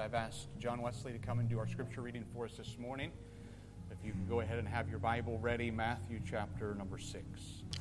[0.00, 3.12] I've asked John Wesley to come and do our scripture reading for us this morning.
[3.90, 7.22] If you can go ahead and have your Bible ready, Matthew chapter number 6.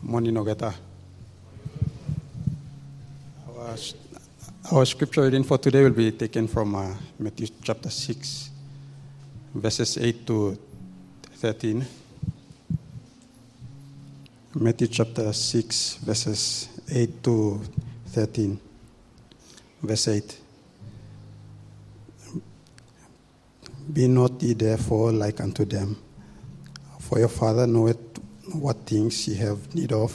[0.02, 0.74] Morning, Ogata.
[3.58, 3.78] Our,
[4.70, 8.50] our scripture reading for today will be taken from uh, Matthew chapter 6,
[9.56, 10.60] verses 8 to
[11.36, 11.86] 13.
[14.56, 17.62] Matthew chapter 6, verses 8 to
[18.08, 18.60] 13.
[19.82, 20.49] Verse 8.
[23.92, 25.98] Be not ye therefore like unto them,
[27.00, 27.98] for your Father knoweth
[28.54, 30.14] what things ye have need of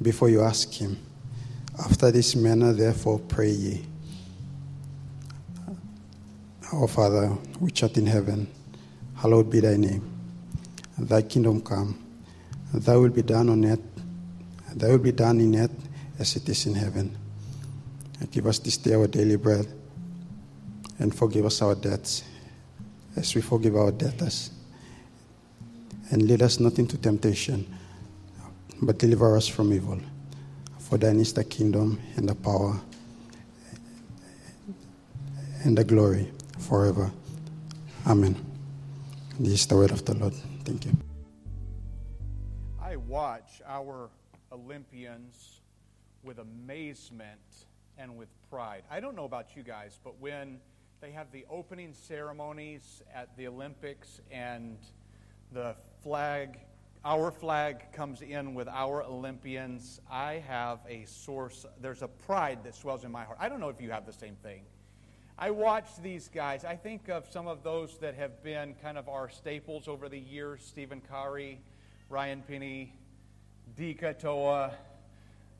[0.00, 0.98] before you ask him.
[1.78, 3.84] After this manner, therefore, pray ye.
[6.72, 7.28] Our Father,
[7.58, 8.46] which art in heaven,
[9.16, 10.08] hallowed be thy name.
[10.98, 11.98] Thy kingdom come,
[12.72, 13.80] thy will be done on earth,
[14.74, 17.16] thy will be done in earth as it is in heaven.
[18.20, 19.66] And give us this day our daily bread,
[20.98, 22.22] and forgive us our debts,
[23.16, 24.50] as we forgive our debtors.
[26.10, 27.66] And lead us not into temptation,
[28.80, 29.98] but deliver us from evil.
[30.78, 32.78] For thine is the kingdom and the power
[35.64, 37.10] and the glory forever.
[38.06, 38.36] Amen.
[39.38, 40.34] This is the word of the Lord.
[40.64, 40.92] Thank you.
[42.80, 44.10] I watch our
[44.50, 45.60] Olympians
[46.22, 47.40] with amazement
[47.96, 48.82] and with pride.
[48.90, 50.60] I don't know about you guys, but when
[51.02, 54.78] they have the opening ceremonies at the Olympics and
[55.50, 56.60] the flag,
[57.04, 62.76] our flag comes in with our Olympians, I have a source, there's a pride that
[62.76, 63.36] swells in my heart.
[63.40, 64.62] I don't know if you have the same thing.
[65.36, 66.64] I watch these guys.
[66.64, 70.20] I think of some of those that have been kind of our staples over the
[70.20, 71.58] years Steven Kari,
[72.10, 72.90] Ryan Pini,
[73.76, 74.72] Dika Toua.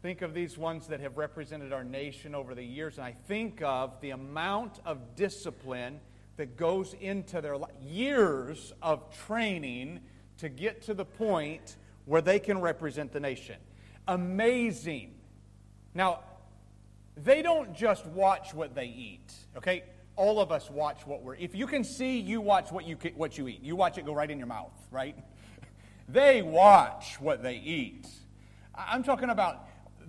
[0.02, 3.62] Think of these ones that have represented our nation over the years, and I think
[3.62, 6.00] of the amount of discipline
[6.36, 10.00] that goes into their years of training
[10.38, 13.54] to get to the point where they can represent the nation.
[14.08, 15.14] Amazing.
[15.94, 16.24] Now,
[17.16, 19.84] they don't just watch what they eat, okay?
[20.16, 21.36] All of us watch what we're.
[21.36, 23.62] If you can see, you watch what you what you eat.
[23.62, 25.16] You watch it go right in your mouth, right?
[26.08, 28.08] They watch what they eat.
[28.74, 29.66] I'm talking about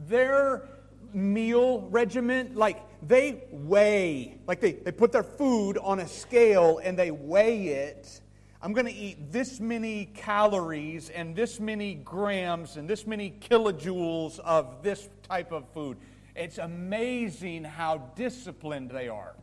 [0.08, 0.68] their
[1.14, 2.56] meal regiment.
[2.56, 7.68] Like they weigh, like they, they put their food on a scale and they weigh
[7.68, 8.22] it.
[8.62, 14.40] I'm going to eat this many calories and this many grams and this many kilojoules
[14.40, 15.98] of this type of food.
[16.34, 19.36] It's amazing how disciplined they are.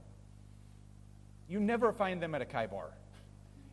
[1.48, 2.92] You never find them at a Kai bar.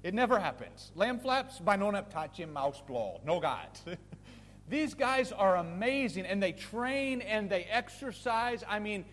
[0.03, 0.91] It never happens.
[0.95, 3.21] Lamb flaps, by tachim mouse blow.
[3.25, 3.67] No God.
[4.69, 8.63] These guys are amazing and they train and they exercise.
[8.67, 9.05] I mean,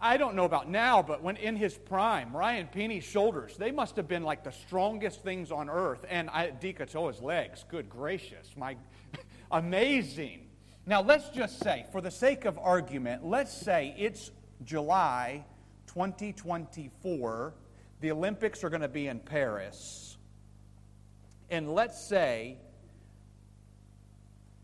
[0.00, 3.96] I don't know about now, but when in his prime, Ryan Pini's shoulders, they must
[3.96, 6.04] have been like the strongest things on earth.
[6.08, 8.76] And Dika Toua's legs, good gracious, my
[9.52, 10.48] amazing.
[10.86, 14.32] Now, let's just say, for the sake of argument, let's say it's
[14.64, 15.44] July
[15.86, 17.54] 2024.
[18.00, 20.16] The Olympics are going to be in Paris.
[21.50, 22.56] And let's say,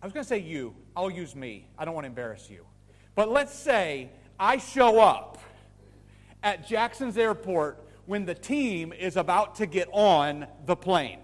[0.01, 1.67] I was going to say you, I'll use me.
[1.77, 2.65] I don't want to embarrass you.
[3.15, 5.39] But let's say I show up
[6.43, 11.19] at Jackson's airport when the team is about to get on the plane.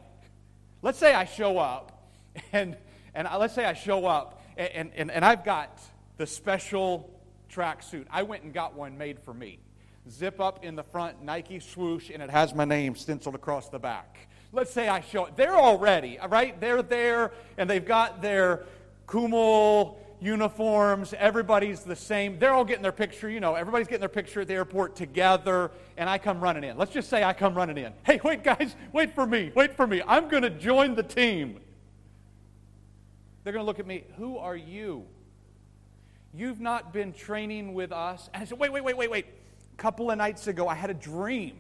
[0.83, 2.11] Let's say I show up,
[2.53, 2.77] and,
[3.15, 5.81] and let's say I show up and, and, and I've got
[6.17, 7.11] the special
[7.49, 8.07] track suit.
[8.11, 9.59] I went and got one made for me.
[10.11, 13.79] Zip up in the front, Nike swoosh, and it has my name stenciled across the
[13.79, 14.29] back.
[14.54, 15.37] Let's say I show it.
[15.37, 16.59] They're already, right?
[16.60, 18.65] They're there, and they've got their
[19.09, 21.12] Kumul uniforms.
[21.19, 22.38] Everybody's the same.
[22.38, 23.28] They're all getting their picture.
[23.28, 26.78] You know, everybody's getting their picture at the airport together, and I come running in.
[26.78, 27.92] Let's just say I come running in.
[28.06, 29.50] Hey, wait, guys, wait for me.
[29.54, 30.03] Wait for me.
[30.06, 31.59] I'm going to join the team.
[33.42, 35.04] They're going to look at me, who are you?
[36.32, 38.31] You've not been training with us.
[38.32, 39.26] And I said, wait, wait, wait, wait, wait.
[39.26, 41.59] A couple of nights ago, I had a dream.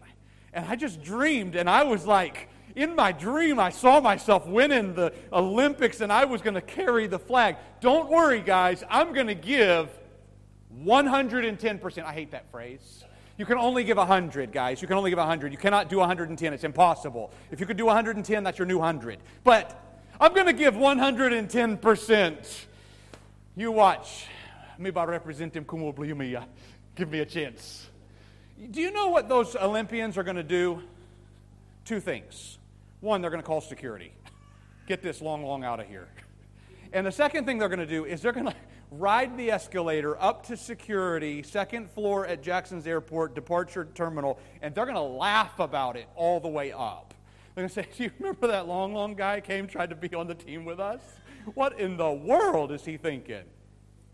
[0.52, 4.94] And I just dreamed, and I was like, in my dream, I saw myself winning
[4.94, 7.56] the Olympics, and I was going to carry the flag.
[7.80, 8.82] Don't worry, guys.
[8.90, 9.88] I'm going to give
[10.82, 12.04] 110%.
[12.04, 13.04] I hate that phrase.
[13.36, 14.82] You can only give 100, guys.
[14.82, 15.52] You can only give 100.
[15.52, 16.52] You cannot do 110.
[16.52, 17.32] It's impossible.
[17.50, 19.18] If you could do 110, that's your new 100.
[19.42, 19.80] But
[20.20, 22.64] I'm going to give 110%.
[23.56, 24.26] You watch.
[24.78, 26.44] Me ba represent him como uh,
[26.96, 27.88] Give me a chance.
[28.70, 30.82] Do you know what those Olympians are going to do?
[31.84, 32.58] Two things.
[33.04, 34.14] One, they're going to call security.
[34.86, 36.08] Get this long, long out of here.
[36.90, 38.54] And the second thing they're going to do is they're going to
[38.90, 44.86] ride the escalator up to security, second floor at Jackson's Airport departure terminal, and they're
[44.86, 47.12] going to laugh about it all the way up.
[47.54, 50.14] They're going to say, Do you remember that long, long guy came, tried to be
[50.14, 51.02] on the team with us?
[51.52, 53.44] What in the world is he thinking?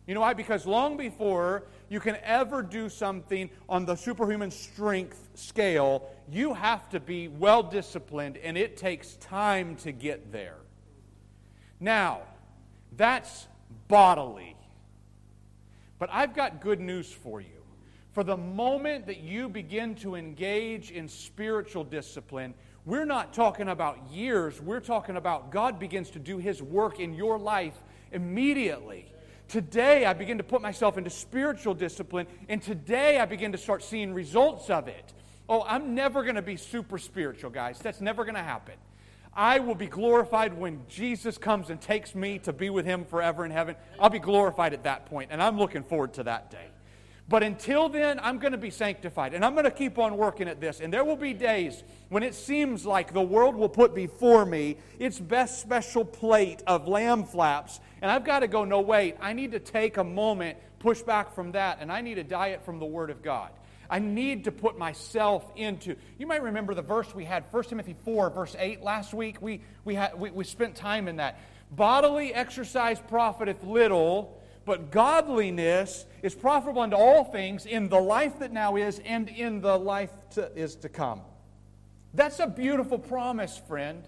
[0.08, 0.34] You know why?
[0.34, 6.88] Because long before you can ever do something on the superhuman strength scale, you have
[6.90, 10.58] to be well disciplined, and it takes time to get there.
[11.78, 12.22] Now,
[12.96, 13.46] that's
[13.88, 14.56] bodily.
[15.98, 17.48] But I've got good news for you.
[18.12, 22.54] For the moment that you begin to engage in spiritual discipline,
[22.84, 27.14] we're not talking about years, we're talking about God begins to do His work in
[27.14, 27.76] your life
[28.10, 29.06] immediately.
[29.48, 33.82] Today, I begin to put myself into spiritual discipline, and today I begin to start
[33.82, 35.12] seeing results of it.
[35.50, 37.80] Oh, I'm never going to be super spiritual, guys.
[37.80, 38.76] That's never going to happen.
[39.34, 43.44] I will be glorified when Jesus comes and takes me to be with him forever
[43.44, 43.74] in heaven.
[43.98, 46.68] I'll be glorified at that point, and I'm looking forward to that day.
[47.28, 50.46] But until then, I'm going to be sanctified, and I'm going to keep on working
[50.46, 50.78] at this.
[50.78, 54.76] And there will be days when it seems like the world will put before me
[55.00, 59.32] its best special plate of lamb flaps, and I've got to go, no, wait, I
[59.32, 62.78] need to take a moment, push back from that, and I need a diet from
[62.78, 63.50] the Word of God.
[63.90, 65.96] I need to put myself into.
[66.16, 69.42] You might remember the verse we had, 1 Timothy 4, verse 8, last week.
[69.42, 71.40] We, we, had, we, we spent time in that.
[71.72, 78.52] Bodily exercise profiteth little, but godliness is profitable unto all things in the life that
[78.52, 81.22] now is and in the life to, is to come.
[82.14, 84.06] That's a beautiful promise, friend.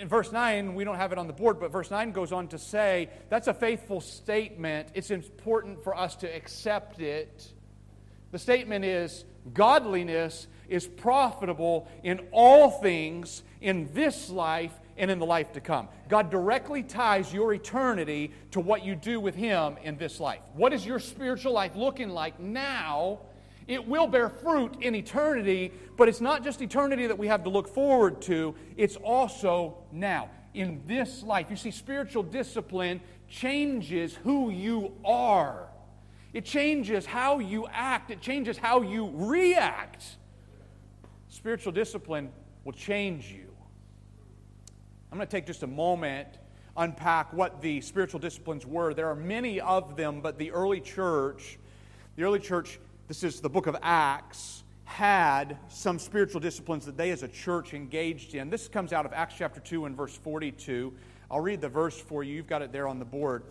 [0.00, 2.48] In verse 9, we don't have it on the board, but verse 9 goes on
[2.48, 4.88] to say that's a faithful statement.
[4.94, 7.52] It's important for us to accept it.
[8.30, 15.26] The statement is godliness is profitable in all things in this life and in the
[15.26, 15.88] life to come.
[16.08, 20.40] God directly ties your eternity to what you do with Him in this life.
[20.54, 23.20] What is your spiritual life looking like now?
[23.66, 27.50] It will bear fruit in eternity, but it's not just eternity that we have to
[27.50, 31.48] look forward to, it's also now, in this life.
[31.50, 35.67] You see, spiritual discipline changes who you are.
[36.32, 40.04] It changes how you act, it changes how you react.
[41.28, 42.30] Spiritual discipline
[42.64, 43.48] will change you.
[45.10, 46.28] I'm going to take just a moment
[46.76, 48.94] unpack what the spiritual disciplines were.
[48.94, 51.58] There are many of them, but the early church,
[52.16, 52.78] the early church,
[53.08, 57.74] this is the book of Acts, had some spiritual disciplines that they as a church
[57.74, 58.48] engaged in.
[58.48, 60.92] This comes out of Acts chapter 2 and verse 42.
[61.30, 62.34] I'll read the verse for you.
[62.34, 63.42] You've got it there on the board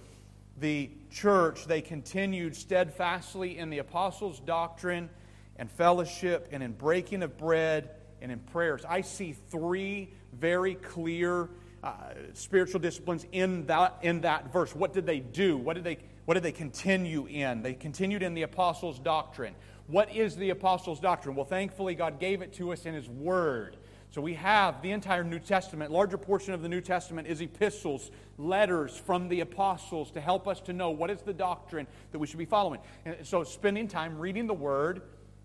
[0.60, 5.10] the church, they continued steadfastly in the apostles' doctrine
[5.58, 8.84] and fellowship and in breaking of bread and in prayers.
[8.88, 11.50] I see three very clear
[11.84, 11.94] uh,
[12.34, 14.76] spiritual disciplines in that, in that verse.
[14.76, 15.58] What did they do?
[15.58, 17.62] What did they, what did they continue in?
[17.62, 19.54] They continued in the apostles' doctrine.
[19.88, 21.36] What is the apostles' doctrine?
[21.36, 23.78] Well, thankfully, God gave it to us in His Word.
[24.12, 25.92] So we have the entire New Testament.
[25.92, 30.62] Larger portion of the New Testament is epistles, letters from the apostles to help us
[30.62, 32.80] to know what is the doctrine that we should be following.
[33.06, 35.02] And so spending time reading the Word,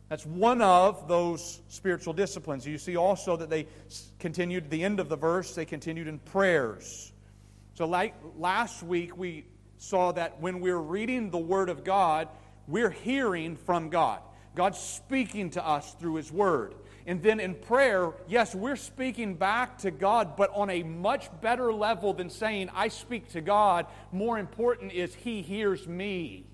[0.09, 2.67] that's one of those spiritual disciplines.
[2.67, 3.67] You see also that they
[4.19, 7.13] continued, the end of the verse, they continued in prayers.
[7.75, 9.47] So, like last week, we
[9.79, 12.29] saw that when we're reading the Word of God,
[12.69, 14.21] we're hearing from God.
[14.55, 16.75] God's speaking to us through His Word.
[17.07, 21.73] And then in prayer, yes, we're speaking back to God, but on a much better
[21.73, 23.87] level than saying, I speak to God.
[24.13, 26.45] More important is, He hears me.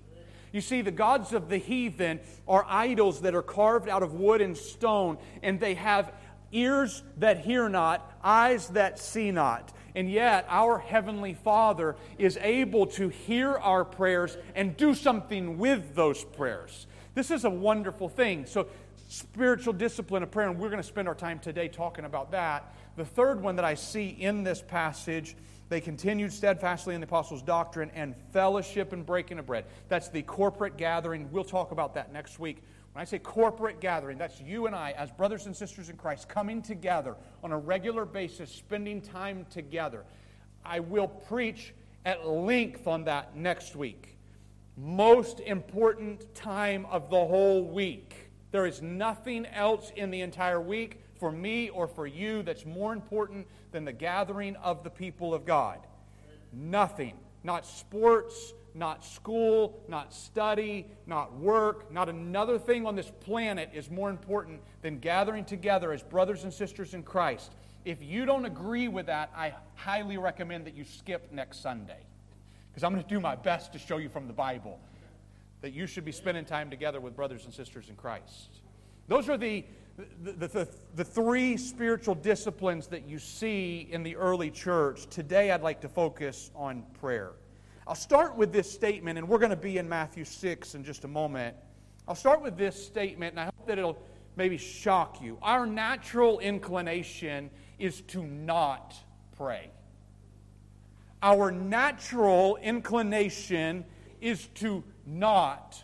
[0.51, 4.41] You see, the gods of the heathen are idols that are carved out of wood
[4.41, 6.11] and stone, and they have
[6.51, 9.71] ears that hear not, eyes that see not.
[9.95, 15.95] And yet, our Heavenly Father is able to hear our prayers and do something with
[15.95, 16.87] those prayers.
[17.15, 18.45] This is a wonderful thing.
[18.45, 18.67] So,
[19.09, 22.75] spiritual discipline of prayer, and we're going to spend our time today talking about that.
[22.95, 25.35] The third one that I see in this passage,
[25.67, 29.65] they continued steadfastly in the apostles' doctrine and fellowship and breaking of bread.
[29.87, 31.27] That's the corporate gathering.
[31.31, 32.61] We'll talk about that next week.
[32.93, 36.29] When I say corporate gathering, that's you and I, as brothers and sisters in Christ,
[36.29, 40.05] coming together on a regular basis, spending time together.
[40.63, 41.73] I will preach
[42.05, 44.17] at length on that next week.
[44.77, 51.01] Most important time of the whole week there is nothing else in the entire week
[51.19, 55.45] for me or for you that's more important than the gathering of the people of
[55.45, 55.79] God.
[56.51, 57.13] Nothing.
[57.43, 63.89] Not sports, not school, not study, not work, not another thing on this planet is
[63.89, 67.53] more important than gathering together as brothers and sisters in Christ.
[67.85, 71.99] If you don't agree with that, I highly recommend that you skip next Sunday
[72.69, 74.79] because I'm going to do my best to show you from the Bible
[75.61, 78.61] that you should be spending time together with brothers and sisters in Christ.
[79.07, 79.65] Those are the,
[80.23, 85.07] the, the, the, the three spiritual disciplines that you see in the early church.
[85.09, 87.31] Today, I'd like to focus on prayer.
[87.87, 91.05] I'll start with this statement, and we're going to be in Matthew 6 in just
[91.05, 91.55] a moment.
[92.07, 94.01] I'll start with this statement, and I hope that it'll
[94.35, 95.37] maybe shock you.
[95.41, 97.49] Our natural inclination
[97.79, 98.95] is to not
[99.35, 99.71] pray.
[101.21, 103.85] Our natural inclination
[104.21, 105.83] is to not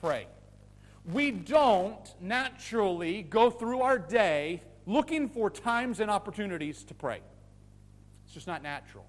[0.00, 0.26] pray.
[1.12, 7.20] We don't naturally go through our day looking for times and opportunities to pray.
[8.24, 9.04] It's just not natural.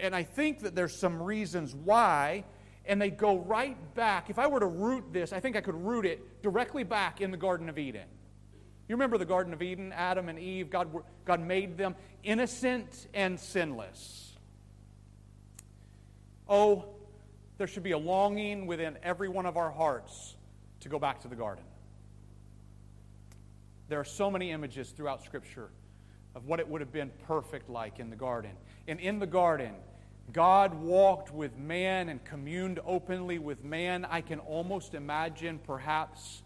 [0.00, 2.44] And I think that there's some reasons why,
[2.86, 4.30] and they go right back.
[4.30, 7.30] If I were to root this, I think I could root it directly back in
[7.30, 8.08] the Garden of Eden.
[8.88, 10.88] You remember the Garden of Eden, Adam and Eve, God,
[11.24, 14.36] God made them innocent and sinless.
[16.48, 16.93] Oh,
[17.58, 20.36] there should be a longing within every one of our hearts
[20.80, 21.64] to go back to the garden.
[23.88, 25.70] There are so many images throughout Scripture
[26.34, 28.52] of what it would have been perfect like in the garden.
[28.88, 29.72] And in the garden,
[30.32, 34.04] God walked with man and communed openly with man.
[34.04, 36.42] I can almost imagine perhaps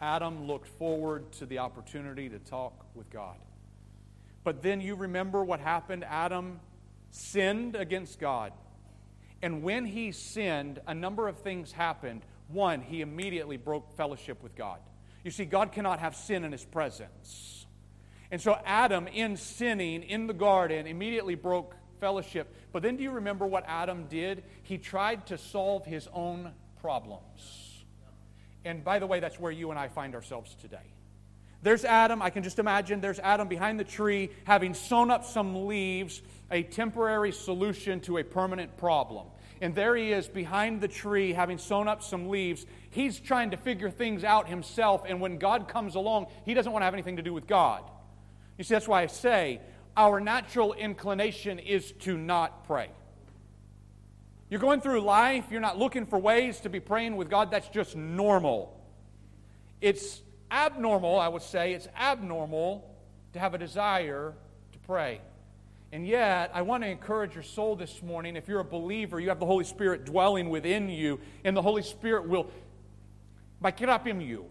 [0.00, 3.36] Adam looked forward to the opportunity to talk with God.
[4.44, 6.04] But then you remember what happened?
[6.04, 6.60] Adam
[7.10, 8.52] sinned against God.
[9.42, 12.22] And when he sinned, a number of things happened.
[12.48, 14.78] One, he immediately broke fellowship with God.
[15.24, 17.66] You see, God cannot have sin in his presence.
[18.30, 22.54] And so Adam, in sinning in the garden, immediately broke fellowship.
[22.72, 24.44] But then do you remember what Adam did?
[24.62, 27.84] He tried to solve his own problems.
[28.64, 30.94] And by the way, that's where you and I find ourselves today.
[31.62, 35.66] There's Adam, I can just imagine, there's Adam behind the tree having sewn up some
[35.66, 36.20] leaves,
[36.52, 39.26] a temporary solution to a permanent problem.
[39.60, 42.66] And there he is behind the tree having sewn up some leaves.
[42.90, 46.82] He's trying to figure things out himself, and when God comes along, he doesn't want
[46.82, 47.82] to have anything to do with God.
[48.58, 49.60] You see, that's why I say
[49.96, 52.90] our natural inclination is to not pray.
[54.50, 57.68] You're going through life, you're not looking for ways to be praying with God, that's
[57.68, 58.78] just normal.
[59.80, 62.94] It's abnormal, I would say, it's abnormal
[63.32, 64.34] to have a desire
[64.72, 65.20] to pray.
[65.92, 68.34] And yet, I want to encourage your soul this morning.
[68.34, 71.82] If you're a believer, you have the Holy Spirit dwelling within you, and the Holy
[71.82, 72.50] Spirit will,
[73.60, 74.46] by you,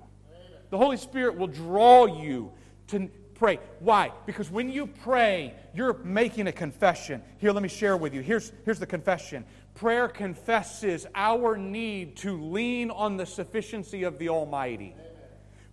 [0.69, 2.51] the Holy Spirit will draw you
[2.89, 3.59] to pray.
[3.79, 4.11] Why?
[4.27, 7.23] Because when you pray, you're making a confession.
[7.39, 8.21] Here, let me share with you.
[8.21, 9.43] Here's, here's the confession
[9.73, 14.95] prayer confesses our need to lean on the sufficiency of the Almighty.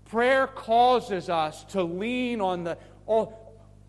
[0.07, 3.35] Prayer causes us to lean on the oh,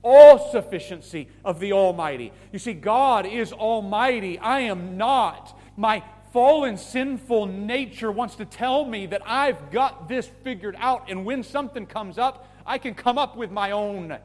[0.01, 2.32] all, sufficiency of the Almighty.
[2.51, 4.39] You see, God is Almighty.
[4.39, 5.58] I am not.
[5.75, 11.25] My fallen, sinful nature wants to tell me that I've got this figured out, and
[11.25, 14.18] when something comes up, I can come up with my own,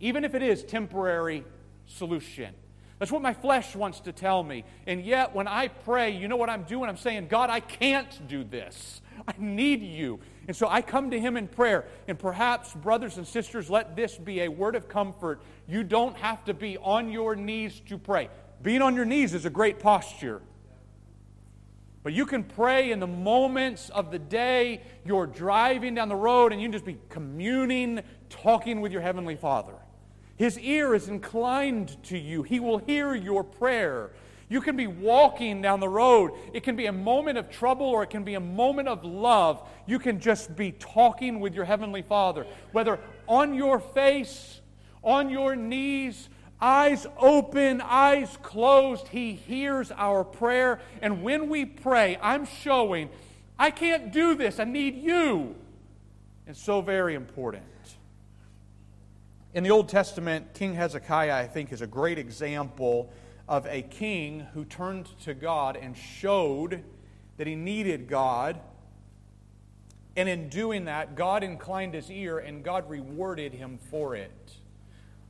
[0.00, 1.44] even if it is temporary,
[1.86, 2.54] solution.
[2.98, 4.64] That's what my flesh wants to tell me.
[4.86, 6.88] And yet, when I pray, you know what I'm doing?
[6.88, 9.02] I'm saying, God, I can't do this.
[9.26, 10.20] I need you.
[10.48, 11.86] And so I come to Him in prayer.
[12.08, 15.40] And perhaps, brothers and sisters, let this be a word of comfort.
[15.68, 18.28] You don't have to be on your knees to pray.
[18.62, 20.40] Being on your knees is a great posture.
[22.02, 26.52] But you can pray in the moments of the day you're driving down the road
[26.52, 29.74] and you can just be communing, talking with your Heavenly Father.
[30.36, 34.10] His ear is inclined to you, He will hear your prayer.
[34.48, 36.32] You can be walking down the road.
[36.52, 39.66] It can be a moment of trouble or it can be a moment of love.
[39.86, 44.60] You can just be talking with your Heavenly Father, whether on your face,
[45.02, 46.28] on your knees,
[46.60, 49.08] Eyes open, eyes closed.
[49.08, 50.80] He hears our prayer.
[51.02, 53.10] And when we pray, I'm showing,
[53.58, 54.58] I can't do this.
[54.58, 55.54] I need you.
[56.46, 57.64] It's so very important.
[59.52, 63.12] In the Old Testament, King Hezekiah, I think, is a great example
[63.48, 66.82] of a king who turned to God and showed
[67.36, 68.60] that he needed God.
[70.16, 74.32] And in doing that, God inclined his ear and God rewarded him for it.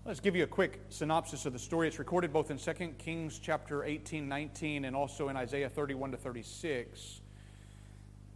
[0.04, 1.88] Let's give you a quick synopsis of the story.
[1.88, 6.16] It's recorded both in 2 Kings chapter 18, 19, and also in Isaiah 31 to
[6.16, 7.20] 36.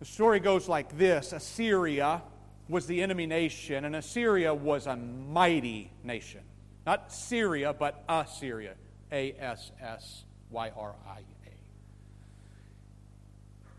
[0.00, 2.22] The story goes like this Assyria
[2.68, 6.40] was the enemy nation, and Assyria was a mighty nation.
[6.87, 8.75] Not Syria, but Assyria.
[9.12, 11.52] A S S Y R I A.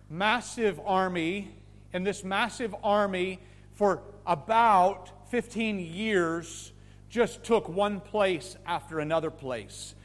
[0.10, 1.54] Massive army,
[1.94, 3.40] and this massive army
[3.74, 6.72] for about 15 years
[7.10, 9.96] just took one place after another place.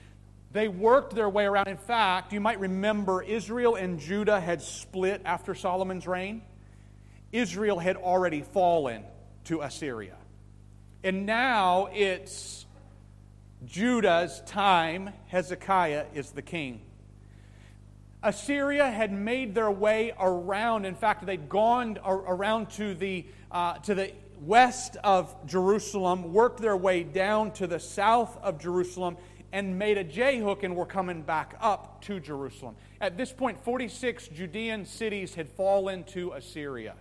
[0.52, 1.68] They worked their way around.
[1.68, 6.42] In fact, you might remember Israel and Judah had split after Solomon's reign.
[7.32, 9.04] Israel had already fallen
[9.44, 10.16] to Assyria.
[11.04, 12.65] And now it's
[13.64, 15.10] Judah's time.
[15.28, 16.82] Hezekiah is the king.
[18.22, 20.84] Assyria had made their way around.
[20.84, 26.76] In fact, they'd gone around to the, uh, to the west of Jerusalem, worked their
[26.76, 29.16] way down to the south of Jerusalem,
[29.52, 32.76] and made a J hook and were coming back up to Jerusalem.
[33.00, 36.94] At this point, 46 Judean cities had fallen to Assyria.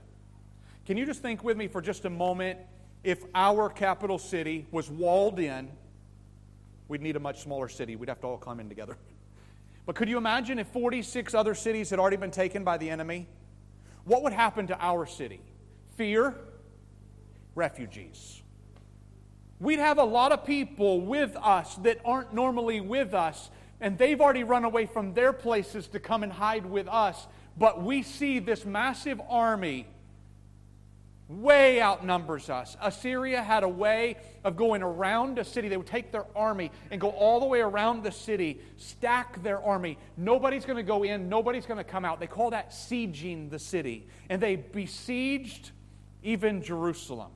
[0.86, 2.60] Can you just think with me for just a moment
[3.04, 5.70] if our capital city was walled in?
[6.88, 7.96] We'd need a much smaller city.
[7.96, 8.98] We'd have to all come in together.
[9.86, 13.28] But could you imagine if 46 other cities had already been taken by the enemy?
[14.04, 15.42] What would happen to our city?
[15.96, 16.34] Fear,
[17.54, 18.42] refugees.
[19.60, 24.20] We'd have a lot of people with us that aren't normally with us, and they've
[24.20, 27.28] already run away from their places to come and hide with us.
[27.58, 29.88] But we see this massive army
[31.28, 32.78] way outnumbers us.
[32.82, 35.70] Assyria had a way of going around a city.
[35.70, 39.62] They would take their army and go all the way around the city, stack their
[39.62, 39.98] army.
[40.18, 42.20] Nobody's going to go in, nobody's going to come out.
[42.20, 44.08] They call that sieging the city.
[44.30, 45.72] And they besieged
[46.22, 47.32] even Jerusalem.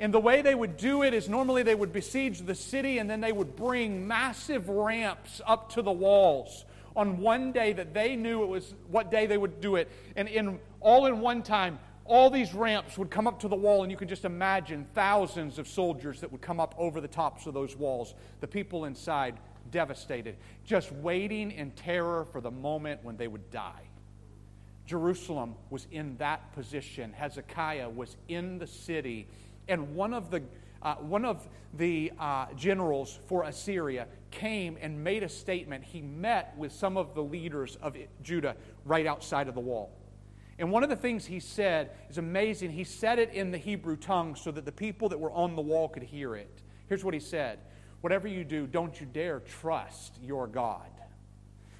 [0.00, 3.08] And the way they would do it is normally they would besiege the city and
[3.08, 6.64] then they would bring massive ramps up to the walls
[6.96, 9.90] on one day that they knew it was what day they would do it.
[10.16, 13.82] And in all in one time, all these ramps would come up to the wall,
[13.82, 17.46] and you can just imagine thousands of soldiers that would come up over the tops
[17.46, 18.14] of those walls.
[18.40, 19.38] The people inside
[19.70, 23.82] devastated, just waiting in terror for the moment when they would die.
[24.86, 27.12] Jerusalem was in that position.
[27.12, 29.26] Hezekiah was in the city,
[29.68, 30.42] and one of the
[30.82, 35.82] uh, one of the uh, generals for Assyria came and made a statement.
[35.82, 39.90] He met with some of the leaders of Judah right outside of the wall.
[40.58, 42.70] And one of the things he said is amazing.
[42.70, 45.62] He said it in the Hebrew tongue so that the people that were on the
[45.62, 46.62] wall could hear it.
[46.86, 47.58] Here's what he said
[48.00, 50.90] Whatever you do, don't you dare trust your God.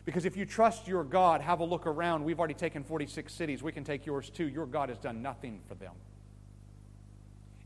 [0.05, 2.25] Because if you trust your God, have a look around.
[2.25, 3.63] We've already taken 46 cities.
[3.63, 4.49] We can take yours too.
[4.49, 5.93] Your God has done nothing for them.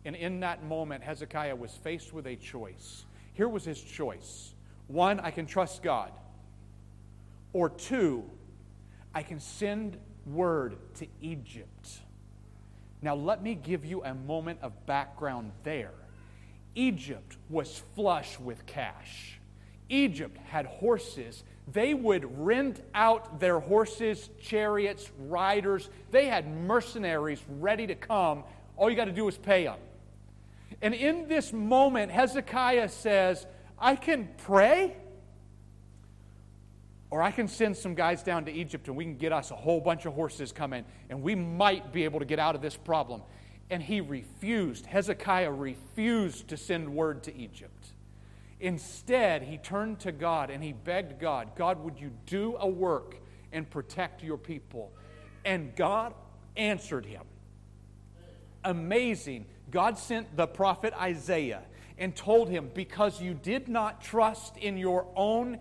[0.04, 3.04] And in that moment, Hezekiah was faced with a choice.
[3.32, 4.54] Here was his choice
[4.88, 6.11] one, I can trust God.
[7.52, 8.24] Or two,
[9.14, 9.98] I can send
[10.32, 12.00] word to Egypt.
[13.00, 15.94] Now, let me give you a moment of background there.
[16.74, 19.40] Egypt was flush with cash.
[19.88, 21.44] Egypt had horses.
[21.72, 25.88] They would rent out their horses, chariots, riders.
[26.10, 28.44] They had mercenaries ready to come.
[28.76, 29.78] All you got to do is pay them.
[30.82, 33.46] And in this moment, Hezekiah says,
[33.78, 34.96] I can pray
[37.10, 39.56] or I can send some guys down to Egypt and we can get us a
[39.56, 42.76] whole bunch of horses coming and we might be able to get out of this
[42.76, 43.22] problem.
[43.70, 44.86] And he refused.
[44.86, 47.92] Hezekiah refused to send word to Egypt.
[48.60, 53.16] Instead, he turned to God and he begged God, God, would you do a work
[53.52, 54.92] and protect your people?
[55.44, 56.12] And God
[56.56, 57.22] answered him.
[58.64, 59.46] Amazing.
[59.70, 61.62] God sent the prophet Isaiah
[61.98, 65.58] and told him, Because you did not trust in your own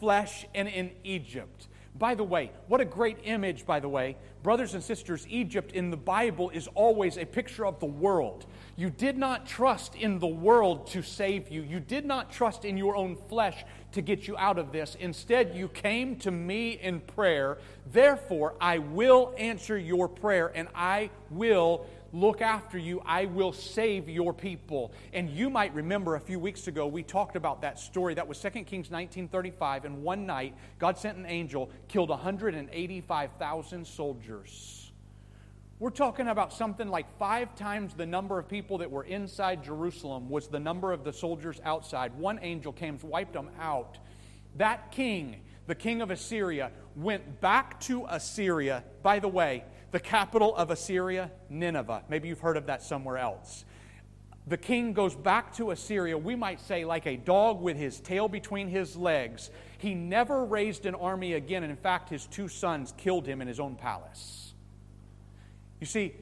[0.00, 1.68] flesh and in Egypt.
[1.98, 4.16] By the way, what a great image, by the way.
[4.42, 8.46] Brothers and sisters, Egypt in the Bible is always a picture of the world.
[8.76, 11.60] You did not trust in the world to save you.
[11.62, 14.96] You did not trust in your own flesh to get you out of this.
[14.98, 17.58] Instead, you came to me in prayer.
[17.92, 23.02] Therefore, I will answer your prayer and I will look after you.
[23.04, 24.92] I will save your people.
[25.12, 28.14] And you might remember a few weeks ago, we talked about that story.
[28.14, 29.84] That was 2 Kings 1935.
[29.84, 34.80] And one night, God sent an angel, killed 185,000 soldiers.
[35.80, 40.28] We're talking about something like five times the number of people that were inside Jerusalem
[40.28, 42.14] was the number of the soldiers outside.
[42.18, 43.96] One angel came, wiped them out.
[44.56, 48.84] That king, the king of Assyria, went back to Assyria.
[49.02, 52.04] By the way, the capital of Assyria, Nineveh.
[52.08, 53.64] Maybe you've heard of that somewhere else.
[54.46, 58.28] The king goes back to Assyria, we might say, like a dog with his tail
[58.28, 59.50] between his legs.
[59.78, 63.48] He never raised an army again, and in fact, his two sons killed him in
[63.48, 64.54] his own palace.
[65.78, 66.14] You see,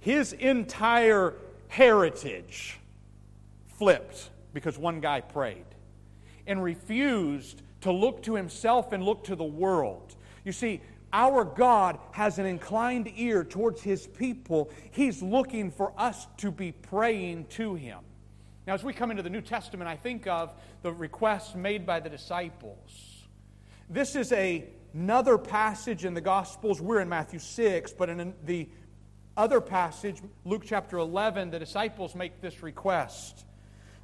[0.00, 1.34] his entire
[1.68, 2.78] heritage
[3.78, 5.64] flipped because one guy prayed
[6.46, 10.14] and refused to look to himself and look to the world.
[10.44, 10.80] You see,
[11.12, 14.70] our God has an inclined ear towards His people.
[14.90, 17.98] He's looking for us to be praying to Him.
[18.66, 22.00] Now, as we come into the New Testament, I think of the requests made by
[22.00, 23.26] the disciples.
[23.90, 26.80] This is a, another passage in the Gospels.
[26.80, 28.68] We're in Matthew 6, but in the
[29.36, 33.44] other passage, Luke chapter 11, the disciples make this request.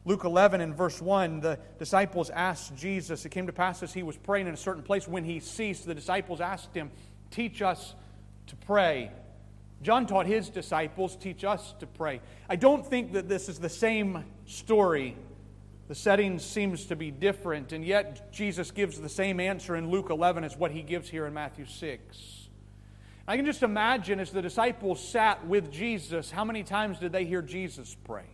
[0.09, 4.03] Luke 11 and verse 1, the disciples asked Jesus, it came to pass as he
[4.03, 6.91] was praying in a certain place, when he ceased, the disciples asked him,
[7.31, 7.95] Teach us
[8.47, 9.11] to pray.
[9.83, 12.23] John taught his disciples, Teach us to pray.
[12.49, 15.15] I don't think that this is the same story.
[15.89, 20.09] The setting seems to be different, and yet Jesus gives the same answer in Luke
[20.09, 22.49] 11 as what he gives here in Matthew 6.
[23.27, 27.27] I can just imagine as the disciples sat with Jesus, how many times did they
[27.27, 28.25] hear Jesus pray?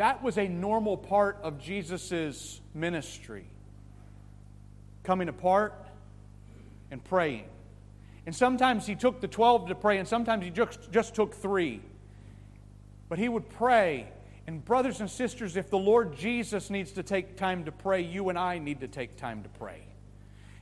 [0.00, 3.44] That was a normal part of Jesus' ministry.
[5.02, 5.74] Coming apart
[6.90, 7.44] and praying.
[8.24, 11.82] And sometimes he took the 12 to pray, and sometimes he just, just took three.
[13.10, 14.08] But he would pray.
[14.46, 18.30] And, brothers and sisters, if the Lord Jesus needs to take time to pray, you
[18.30, 19.82] and I need to take time to pray.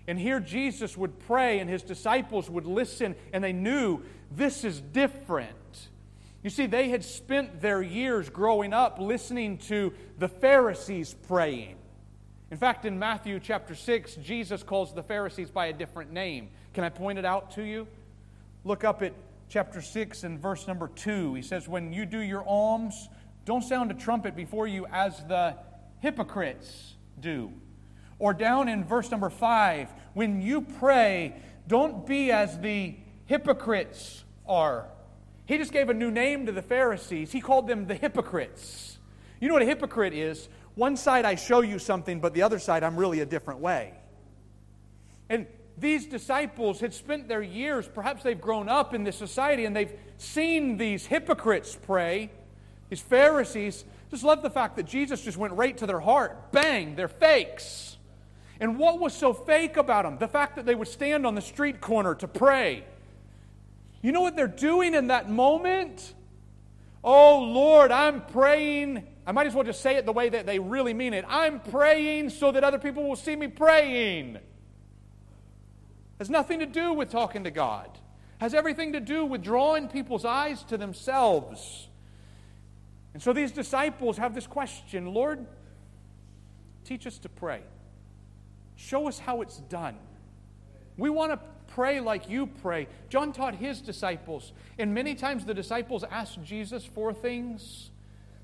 [0.09, 4.81] And here Jesus would pray, and his disciples would listen, and they knew this is
[4.81, 5.55] different.
[6.42, 11.77] You see, they had spent their years growing up listening to the Pharisees praying.
[12.51, 16.48] In fact, in Matthew chapter 6, Jesus calls the Pharisees by a different name.
[16.72, 17.87] Can I point it out to you?
[18.64, 19.12] Look up at
[19.48, 21.35] chapter 6 and verse number 2.
[21.35, 23.09] He says, When you do your alms,
[23.44, 25.57] don't sound a trumpet before you as the
[26.01, 27.53] hypocrites do.
[28.18, 31.35] Or down in verse number 5, when you pray,
[31.66, 32.94] don't be as the
[33.27, 34.87] hypocrites are.
[35.49, 37.33] He just gave a new name to the Pharisees.
[37.33, 38.99] He called them the hypocrites.
[39.41, 40.47] You know what a hypocrite is?
[40.75, 43.95] One side I show you something, but the other side I'm really a different way.
[45.31, 45.47] And
[45.79, 49.93] these disciples had spent their years, perhaps they've grown up in this society and they've
[50.19, 52.31] seen these hypocrites pray,
[52.91, 53.87] these Pharisees.
[54.11, 56.53] Just love the fact that Jesus just went right to their heart.
[56.53, 57.97] Bang, they're fakes.
[58.61, 60.19] And what was so fake about them?
[60.19, 62.85] The fact that they would stand on the street corner to pray.
[64.03, 66.15] You know what they're doing in that moment?
[67.03, 70.59] Oh Lord, I'm praying I might as well just say it the way that they
[70.59, 71.23] really mean it.
[71.29, 74.37] I'm praying so that other people will see me praying.
[74.37, 74.43] It
[76.19, 77.91] has nothing to do with talking to God.
[77.93, 81.89] It has everything to do with drawing people's eyes to themselves.
[83.13, 85.45] And so these disciples have this question Lord,
[86.85, 87.61] teach us to pray.
[88.77, 89.99] Show us how it's done.
[90.99, 92.89] We want to pray like you pray.
[93.09, 97.91] John taught his disciples, and many times the disciples asked Jesus for things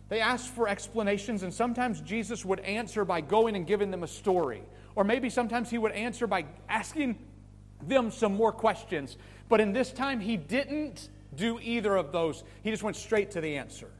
[0.08, 4.08] they asked for explanations, and sometimes Jesus would answer by going and giving them a
[4.08, 4.62] story.
[4.94, 7.18] Or maybe sometimes he would answer by asking
[7.82, 9.16] them some more questions.
[9.48, 12.44] But in this time, he didn't do either of those.
[12.62, 13.90] He just went straight to the answer.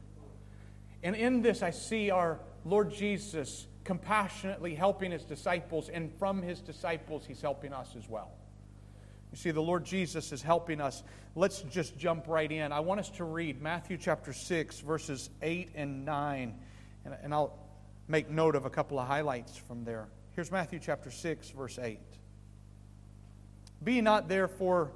[1.03, 6.59] And in this, I see our Lord Jesus compassionately helping his disciples, and from his
[6.61, 8.31] disciples, he's helping us as well.
[9.35, 11.03] You see, the Lord Jesus is helping us.
[11.35, 12.71] Let's just jump right in.
[12.71, 16.55] I want us to read Matthew chapter 6, verses 8 and 9,
[17.03, 17.59] and, and I'll
[18.07, 20.07] make note of a couple of highlights from there.
[20.37, 21.99] Here's Matthew chapter 6, verse 8.
[23.83, 24.91] Be not therefore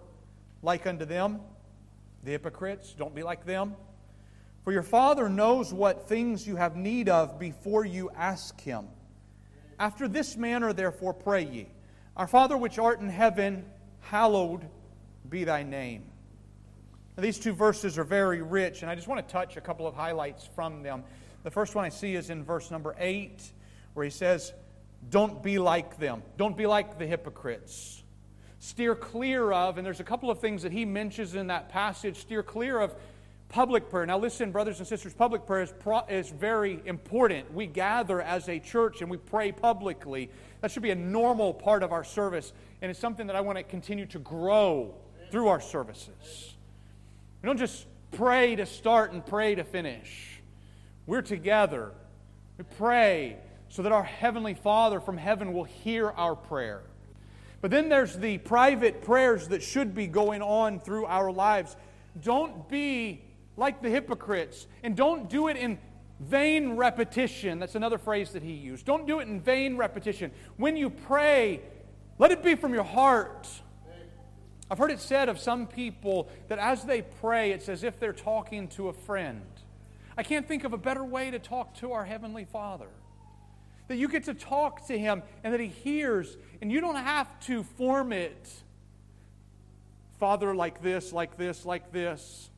[0.63, 1.41] like unto them,
[2.23, 3.75] the hypocrites, don't be like them.
[4.63, 8.87] For your Father knows what things you have need of before you ask Him.
[9.77, 11.67] After this manner, therefore, pray ye
[12.15, 13.65] Our Father which art in heaven,
[14.09, 14.67] hallowed
[15.29, 16.03] be thy name.
[17.15, 19.85] Now, these two verses are very rich, and I just want to touch a couple
[19.85, 21.03] of highlights from them.
[21.43, 23.41] The first one I see is in verse number 8,
[23.93, 24.53] where he says,
[25.09, 26.23] Don't be like them.
[26.37, 28.03] Don't be like the hypocrites.
[28.59, 32.17] Steer clear of, and there's a couple of things that he mentions in that passage,
[32.17, 32.95] steer clear of
[33.47, 34.05] public prayer.
[34.05, 37.53] Now, listen, brothers and sisters, public prayer is, pro- is very important.
[37.53, 40.29] We gather as a church and we pray publicly.
[40.61, 43.57] That should be a normal part of our service and it's something that I want
[43.57, 44.93] to continue to grow
[45.31, 46.55] through our services.
[47.41, 50.41] We don't just pray to start and pray to finish.
[51.05, 51.91] We're together.
[52.57, 53.37] We pray
[53.69, 56.81] so that our Heavenly Father from heaven will hear our prayer.
[57.61, 61.75] But then there's the private prayers that should be going on through our lives.
[62.21, 63.21] Don't be
[63.57, 65.77] like the hypocrites, and don't do it in
[66.19, 67.59] vain repetition.
[67.59, 68.85] That's another phrase that he used.
[68.85, 70.31] Don't do it in vain repetition.
[70.57, 71.61] When you pray,
[72.17, 73.47] let it be from your heart.
[74.71, 78.13] I've heard it said of some people that as they pray, it's as if they're
[78.13, 79.41] talking to a friend.
[80.15, 82.89] I can't think of a better way to talk to our Heavenly Father.
[83.87, 87.39] That you get to talk to Him and that He hears, and you don't have
[87.45, 88.47] to form it.
[90.19, 92.49] Father, like this, like this, like this.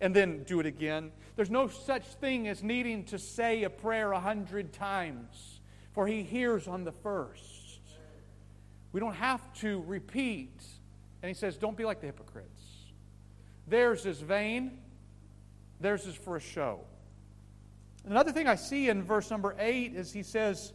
[0.00, 1.12] and then do it again.
[1.34, 5.60] There's no such thing as needing to say a prayer a hundred times,
[5.92, 7.80] for He hears on the first.
[8.92, 10.62] We don't have to repeat.
[11.22, 12.62] And He says, Don't be like the hypocrites.
[13.66, 14.78] Theirs is vain,
[15.80, 16.80] theirs is for a show.
[18.04, 20.72] Another thing I see in verse number 8 is He says,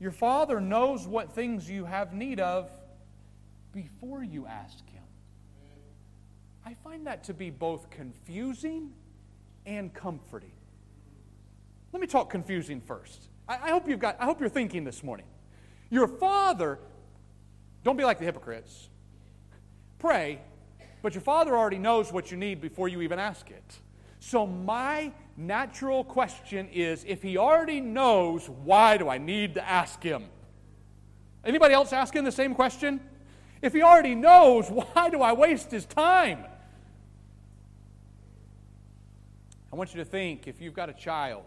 [0.00, 2.70] Your Father knows what things you have need of
[3.72, 5.02] before you ask Him.
[6.64, 8.92] I find that to be both confusing
[9.66, 10.52] and comforting.
[11.92, 13.28] Let me talk confusing first.
[13.48, 15.26] I, I, hope you've got, I hope you're thinking this morning.
[15.90, 16.78] Your father,
[17.82, 18.88] don't be like the hypocrites.
[19.98, 20.40] Pray,
[21.02, 23.78] but your father already knows what you need before you even ask it.
[24.20, 30.02] So my natural question is if he already knows, why do I need to ask
[30.02, 30.24] him?
[31.44, 33.00] Anybody else asking the same question?
[33.60, 36.44] If he already knows, why do I waste his time?
[39.74, 41.42] I want you to think if you've got a child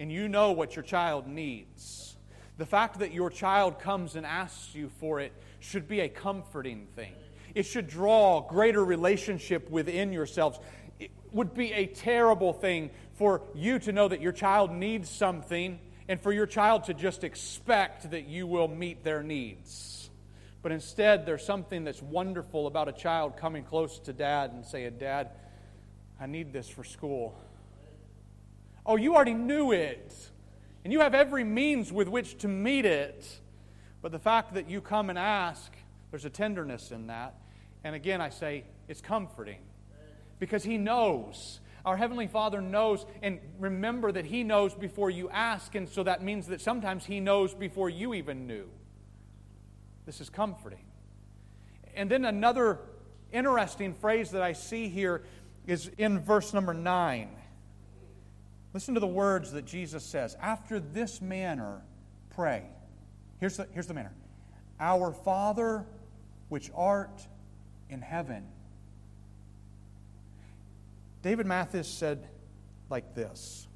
[0.00, 2.16] and you know what your child needs,
[2.56, 6.88] the fact that your child comes and asks you for it should be a comforting
[6.96, 7.12] thing.
[7.54, 10.58] It should draw greater relationship within yourselves.
[10.98, 15.78] It would be a terrible thing for you to know that your child needs something
[16.08, 20.10] and for your child to just expect that you will meet their needs.
[20.60, 24.96] But instead, there's something that's wonderful about a child coming close to dad and saying,
[24.98, 25.30] Dad,
[26.20, 27.38] I need this for school.
[28.84, 30.14] Oh, you already knew it.
[30.84, 33.40] And you have every means with which to meet it.
[34.00, 35.72] But the fact that you come and ask,
[36.10, 37.34] there's a tenderness in that.
[37.84, 39.60] And again, I say it's comforting
[40.38, 41.60] because He knows.
[41.84, 46.22] Our Heavenly Father knows, and remember that He knows before you ask, and so that
[46.22, 48.68] means that sometimes He knows before you even knew.
[50.06, 50.84] This is comforting.
[51.94, 52.78] And then another
[53.32, 55.22] interesting phrase that I see here
[55.68, 57.28] is in verse number 9.
[58.72, 60.36] Listen to the words that Jesus says.
[60.40, 61.82] After this manner,
[62.30, 62.64] pray.
[63.38, 64.12] Here's the, here's the manner
[64.80, 65.84] Our Father,
[66.48, 67.26] which art
[67.90, 68.46] in heaven.
[71.22, 72.26] David Mathis said
[72.88, 73.68] like this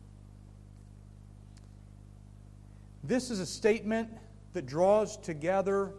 [3.04, 4.08] This is a statement
[4.54, 5.92] that draws together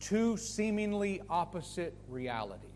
[0.00, 2.67] two seemingly opposite realities.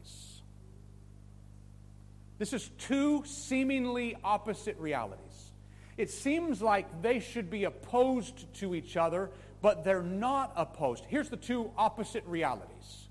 [2.43, 5.53] This is two seemingly opposite realities.
[5.97, 11.05] It seems like they should be opposed to each other, but they're not opposed.
[11.07, 13.07] Here's the two opposite realities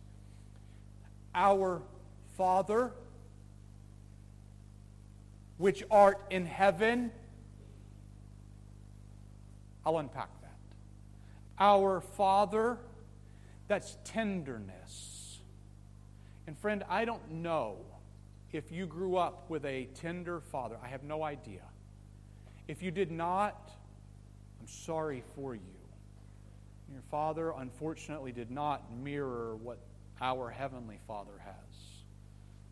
[1.33, 1.81] Our
[2.35, 2.91] Father,
[5.57, 7.09] which art in heaven,
[9.85, 10.57] I'll unpack that.
[11.57, 12.79] Our Father,
[13.69, 15.39] that's tenderness.
[16.47, 17.77] And friend, I don't know
[18.53, 20.77] if you grew up with a tender father.
[20.83, 21.61] I have no idea.
[22.67, 23.71] If you did not,
[24.59, 25.61] I'm sorry for you.
[26.91, 29.79] Your father, unfortunately, did not mirror what
[30.19, 31.55] our Heavenly Father has.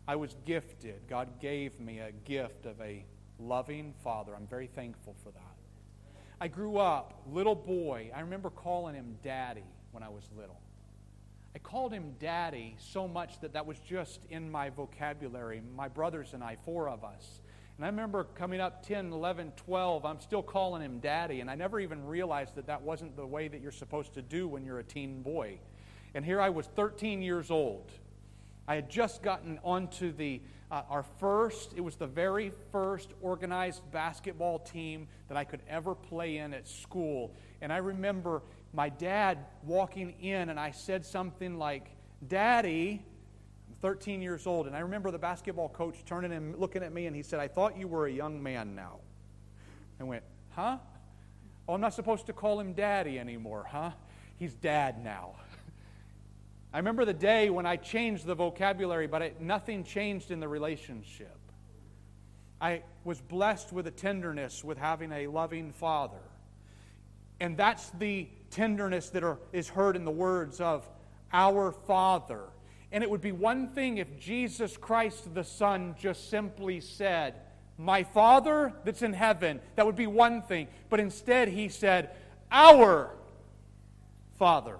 [0.06, 1.00] I was gifted.
[1.08, 3.04] God gave me a gift of a
[3.38, 4.34] loving father.
[4.36, 5.40] I'm very thankful for that.
[6.40, 8.10] I grew up, little boy.
[8.14, 10.60] I remember calling him Daddy when I was little.
[11.54, 15.62] I called him daddy so much that that was just in my vocabulary.
[15.74, 17.40] My brothers and I, four of us.
[17.76, 21.40] And I remember coming up 10, 11, 12, I'm still calling him daddy.
[21.40, 24.46] And I never even realized that that wasn't the way that you're supposed to do
[24.46, 25.58] when you're a teen boy.
[26.14, 27.90] And here I was 13 years old.
[28.68, 33.82] I had just gotten onto the uh, our first, it was the very first organized
[33.90, 37.34] basketball team that I could ever play in at school.
[37.60, 41.90] And I remember my dad walking in, and I said something like,
[42.26, 43.02] Daddy,
[43.68, 44.66] I'm 13 years old.
[44.66, 47.48] And I remember the basketball coach turning and looking at me, and he said, I
[47.48, 48.98] thought you were a young man now.
[50.00, 50.78] I went, Huh?
[51.68, 53.92] Oh, I'm not supposed to call him daddy anymore, huh?
[54.36, 55.36] He's dad now.
[56.74, 60.48] I remember the day when I changed the vocabulary, but it, nothing changed in the
[60.48, 61.38] relationship.
[62.60, 66.18] I was blessed with a tenderness with having a loving father.
[67.40, 70.88] And that's the tenderness that are, is heard in the words of
[71.32, 72.44] our Father.
[72.92, 77.34] And it would be one thing if Jesus Christ the Son just simply said,
[77.78, 79.60] My Father that's in heaven.
[79.76, 80.68] That would be one thing.
[80.88, 82.10] But instead, he said,
[82.50, 83.10] Our
[84.38, 84.78] Father.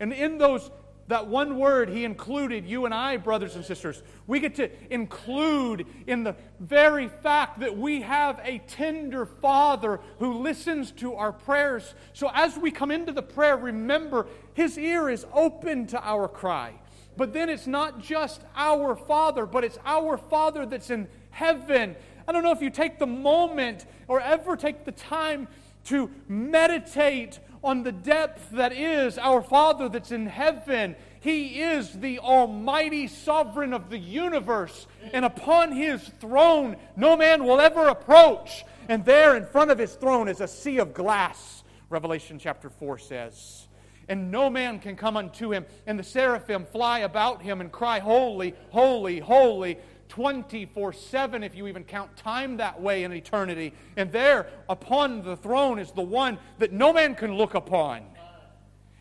[0.00, 0.70] And in those
[1.08, 4.02] that one word, he included you and I, brothers and sisters.
[4.26, 10.34] We get to include in the very fact that we have a tender Father who
[10.34, 11.94] listens to our prayers.
[12.12, 16.74] So as we come into the prayer, remember, his ear is open to our cry.
[17.16, 21.96] But then it's not just our Father, but it's our Father that's in heaven.
[22.26, 25.48] I don't know if you take the moment or ever take the time
[25.84, 30.96] to meditate on the depth that is our Father that's in heaven.
[31.20, 37.60] He is the almighty sovereign of the universe, and upon his throne no man will
[37.60, 38.64] ever approach.
[38.88, 42.98] And there in front of his throne is a sea of glass, Revelation chapter 4
[42.98, 43.68] says.
[44.08, 48.00] And no man can come unto him, and the seraphim fly about him and cry,
[48.00, 49.78] Holy, holy, holy
[50.12, 53.72] 24 7, if you even count time that way in eternity.
[53.96, 58.02] And there upon the throne is the one that no man can look upon.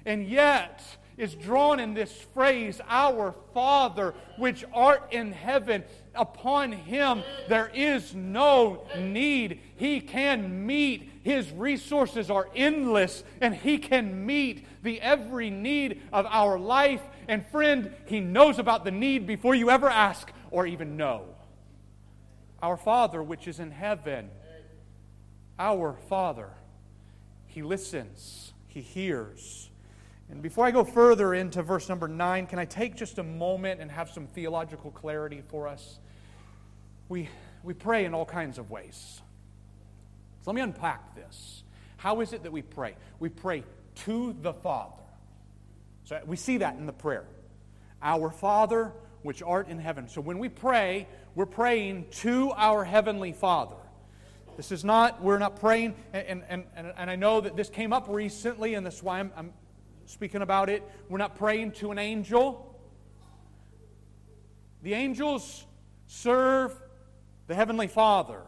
[0.05, 0.81] And yet,
[1.17, 5.83] is drawn in this phrase, Our Father, which art in heaven.
[6.15, 9.59] Upon him there is no need.
[9.75, 11.11] He can meet.
[11.23, 17.01] His resources are endless, and he can meet the every need of our life.
[17.27, 21.23] And friend, he knows about the need before you ever ask or even know.
[22.61, 24.29] Our Father, which is in heaven,
[25.57, 26.49] our Father,
[27.47, 29.69] He listens, He hears.
[30.29, 33.81] And before I go further into verse number 9, can I take just a moment
[33.81, 35.99] and have some theological clarity for us?
[37.09, 37.27] We,
[37.63, 39.21] we pray in all kinds of ways.
[40.41, 41.63] So let me unpack this.
[41.97, 42.95] How is it that we pray?
[43.19, 43.63] We pray
[44.05, 45.03] to the Father.
[46.05, 47.25] So we see that in the prayer.
[48.01, 50.07] Our Father which art in heaven.
[50.07, 53.75] So when we pray, we're praying to our Heavenly Father.
[54.57, 57.93] This is not, we're not praying, and, and, and, and I know that this came
[57.93, 59.53] up recently, and that's why I'm, I'm
[60.05, 60.83] speaking about it.
[61.09, 62.79] We're not praying to an angel.
[64.83, 65.65] The angels
[66.07, 66.75] serve
[67.47, 68.41] the Heavenly Father.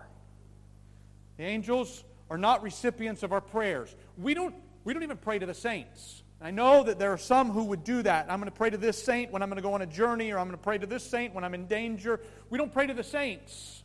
[1.38, 3.96] The angels are not recipients of our prayers.
[4.18, 6.23] We don't, we don't even pray to the saints.
[6.44, 8.30] I know that there are some who would do that.
[8.30, 10.32] I'm going to pray to this saint when I'm going to go on a journey,
[10.32, 12.20] or I'm going to pray to this saint when I'm in danger.
[12.50, 13.82] We don't pray to the saints.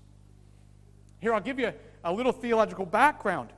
[1.20, 3.50] Here, I'll give you a little theological background.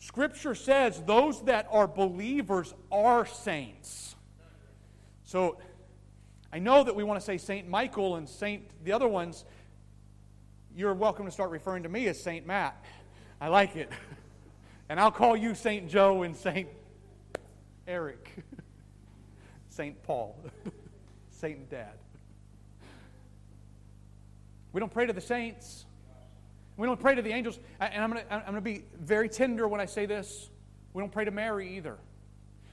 [0.00, 4.16] Scripture says those that are believers are saints.
[5.22, 5.58] So,
[6.52, 9.44] I know that we want to say Saint Michael and Saint the other ones.
[10.74, 12.84] You're welcome to start referring to me as Saint Matt.
[13.40, 13.92] I like it.
[14.88, 16.66] And I'll call you Saint Joe and Saint
[17.90, 18.30] Eric,
[19.68, 20.00] St.
[20.04, 20.38] Paul,
[21.28, 21.98] Saint Dad.
[24.72, 25.86] We don't pray to the saints.
[26.76, 27.58] We don't pray to the angels.
[27.80, 30.50] And I'm going to I'm going to be very tender when I say this.
[30.92, 31.98] We don't pray to Mary either.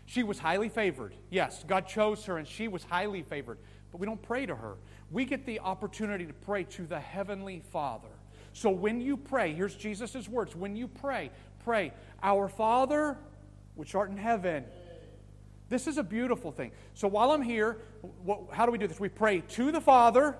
[0.05, 1.15] She was highly favored.
[1.31, 3.57] Yes, God chose her and she was highly favored.
[3.91, 4.75] But we don't pray to her.
[5.09, 8.07] We get the opportunity to pray to the Heavenly Father.
[8.53, 10.55] So when you pray, here's Jesus' words.
[10.55, 11.31] When you pray,
[11.63, 13.17] pray, Our Father,
[13.73, 14.63] which art in heaven
[15.69, 16.71] this is a beautiful thing.
[16.93, 17.77] So while I'm here,
[18.23, 18.99] what, how do we do this?
[18.99, 20.37] We pray to the Father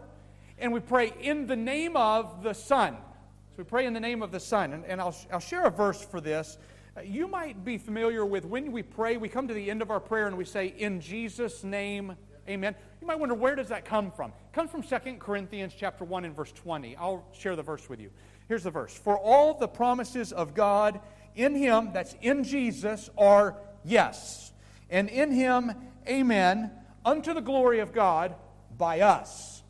[0.58, 2.96] and we pray in the name of the Son.
[3.52, 4.74] So we pray in the name of the Son.
[4.74, 6.58] And, and I'll, I'll share a verse for this.
[6.96, 9.92] Uh, you might be familiar with when we pray, we come to the end of
[9.92, 12.16] our prayer and we say, In Jesus' name,
[12.48, 12.76] amen.
[13.02, 14.30] You might wonder, where does that come from?
[14.30, 16.96] It comes from 2 Corinthians chapter 1 and verse 20.
[16.96, 18.10] I'll share the verse with you.
[18.48, 18.94] Here's the verse.
[18.98, 21.02] For all the promises of God
[21.36, 24.54] in Him, that's in Jesus, are yes
[24.90, 25.72] and in him,
[26.08, 26.72] amen,
[27.06, 28.36] unto the glory of God
[28.78, 29.64] by us.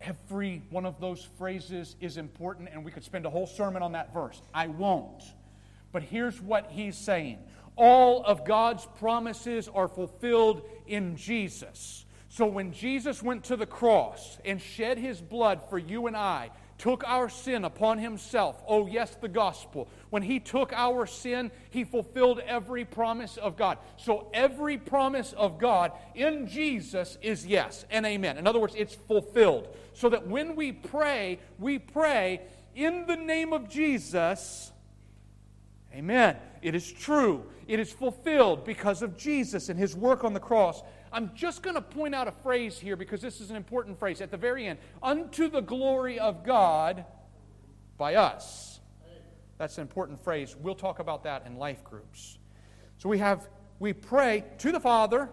[0.00, 3.92] Every one of those phrases is important, and we could spend a whole sermon on
[3.92, 4.40] that verse.
[4.54, 5.22] I won't.
[5.92, 7.38] But here's what he's saying
[7.76, 12.04] all of God's promises are fulfilled in Jesus.
[12.28, 16.50] So when Jesus went to the cross and shed his blood for you and I,
[16.80, 18.62] took our sin upon himself.
[18.66, 19.86] Oh, yes, the gospel.
[20.08, 23.76] When he took our sin, he fulfilled every promise of God.
[23.98, 28.38] So every promise of God in Jesus is yes and amen.
[28.38, 29.68] In other words, it's fulfilled.
[29.92, 32.40] So that when we pray, we pray
[32.74, 34.72] in the name of Jesus.
[35.94, 36.36] Amen.
[36.62, 37.44] It is true.
[37.68, 40.82] It is fulfilled because of Jesus and his work on the cross.
[41.12, 44.20] I'm just going to point out a phrase here because this is an important phrase
[44.20, 44.78] at the very end.
[45.02, 47.04] Unto the glory of God
[47.98, 48.80] by us.
[49.58, 50.56] That's an important phrase.
[50.58, 52.38] We'll talk about that in life groups.
[52.98, 55.30] So we have we pray to the Father,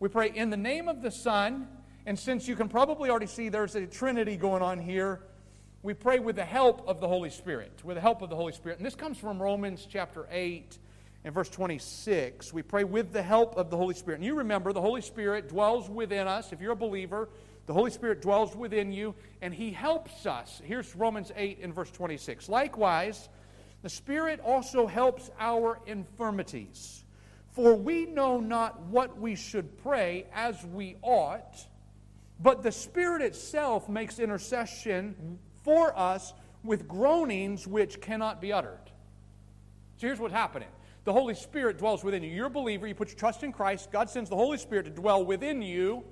[0.00, 1.68] we pray in the name of the Son,
[2.06, 5.20] and since you can probably already see there's a trinity going on here,
[5.82, 7.82] we pray with the help of the Holy Spirit.
[7.84, 8.78] With the help of the Holy Spirit.
[8.78, 10.78] And this comes from Romans chapter 8
[11.24, 14.16] in verse 26, we pray with the help of the Holy Spirit.
[14.16, 16.52] And you remember, the Holy Spirit dwells within us.
[16.52, 17.28] If you're a believer,
[17.66, 20.60] the Holy Spirit dwells within you, and He helps us.
[20.64, 22.48] Here's Romans 8 in verse 26.
[22.48, 23.28] Likewise,
[23.82, 27.04] the Spirit also helps our infirmities.
[27.52, 31.66] For we know not what we should pray as we ought,
[32.40, 36.32] but the Spirit itself makes intercession for us
[36.64, 38.80] with groanings which cannot be uttered.
[39.98, 40.68] So here's what's happening
[41.04, 42.30] the Holy Spirit dwells within you.
[42.30, 44.90] You're a believer, you put your trust in Christ, God sends the Holy Spirit to
[44.90, 46.04] dwell within you.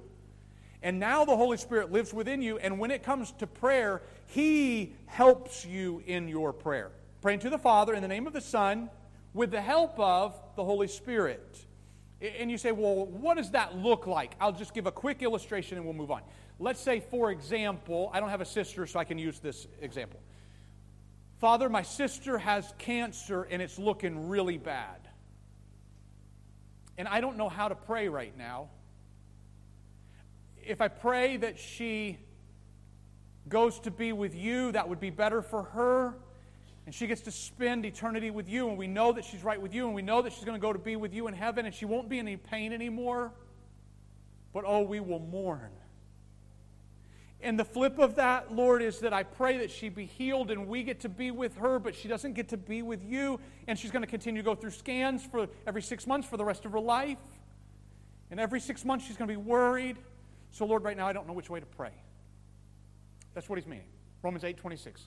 [0.82, 4.94] And now the Holy Spirit lives within you, and when it comes to prayer, He
[5.06, 6.90] helps you in your prayer.
[7.20, 8.88] Praying to the Father in the name of the Son
[9.34, 11.66] with the help of the Holy Spirit.
[12.20, 14.34] And you say, well, what does that look like?
[14.40, 16.22] I'll just give a quick illustration and we'll move on.
[16.58, 20.20] Let's say, for example, I don't have a sister, so I can use this example.
[21.40, 25.08] Father, my sister has cancer and it's looking really bad.
[26.98, 28.68] And I don't know how to pray right now.
[30.62, 32.18] If I pray that she
[33.48, 36.14] goes to be with you, that would be better for her
[36.86, 39.72] and she gets to spend eternity with you, and we know that she's right with
[39.72, 41.66] you, and we know that she's going to go to be with you in heaven,
[41.66, 43.32] and she won't be in any pain anymore.
[44.52, 45.70] But oh, we will mourn.
[47.42, 50.68] And the flip of that, Lord, is that I pray that she be healed and
[50.68, 53.40] we get to be with her, but she doesn't get to be with you.
[53.66, 56.44] And she's going to continue to go through scans for every six months for the
[56.44, 57.18] rest of her life.
[58.30, 59.96] And every six months she's going to be worried.
[60.50, 61.92] So, Lord, right now I don't know which way to pray.
[63.32, 63.86] That's what he's meaning.
[64.22, 65.02] Romans 8 26.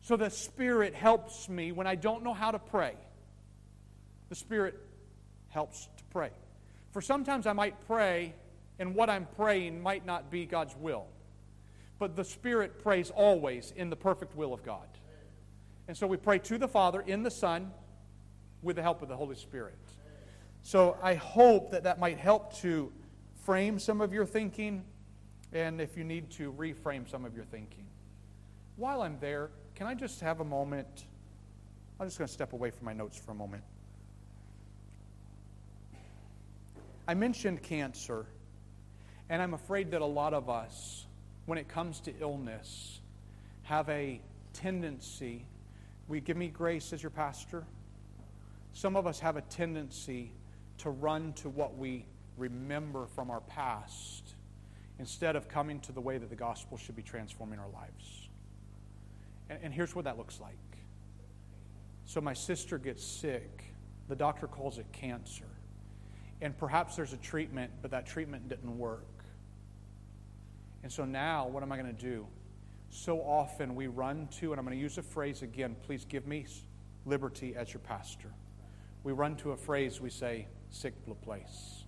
[0.00, 2.94] So the Spirit helps me when I don't know how to pray.
[4.30, 4.78] The Spirit
[5.48, 6.30] helps to pray.
[6.92, 8.34] For sometimes I might pray,
[8.78, 11.06] and what I'm praying might not be God's will.
[11.98, 14.86] But the Spirit prays always in the perfect will of God.
[15.88, 17.72] And so we pray to the Father in the Son
[18.62, 19.78] with the help of the Holy Spirit.
[20.62, 22.92] So I hope that that might help to
[23.44, 24.84] frame some of your thinking,
[25.52, 27.86] and if you need to, reframe some of your thinking.
[28.76, 31.06] While I'm there, can I just have a moment?
[31.98, 33.64] I'm just going to step away from my notes for a moment.
[37.08, 38.26] I mentioned cancer,
[39.30, 41.06] and I'm afraid that a lot of us,
[41.48, 43.00] when it comes to illness,
[43.62, 44.20] have a
[44.52, 45.46] tendency.
[46.06, 47.64] We give me grace as your pastor.
[48.74, 50.30] Some of us have a tendency
[50.76, 52.04] to run to what we
[52.36, 54.34] remember from our past
[54.98, 58.28] instead of coming to the way that the gospel should be transforming our lives.
[59.48, 60.52] And, and here's what that looks like.
[62.04, 63.64] So my sister gets sick.
[64.08, 65.48] The doctor calls it cancer.
[66.42, 69.17] And perhaps there's a treatment, but that treatment didn't work.
[70.82, 72.26] And so now, what am I going to do?
[72.90, 76.26] So often we run to, and I'm going to use a phrase again, please give
[76.26, 76.46] me
[77.04, 78.32] liberty as your pastor.
[79.04, 81.84] We run to a phrase, we say, sick place.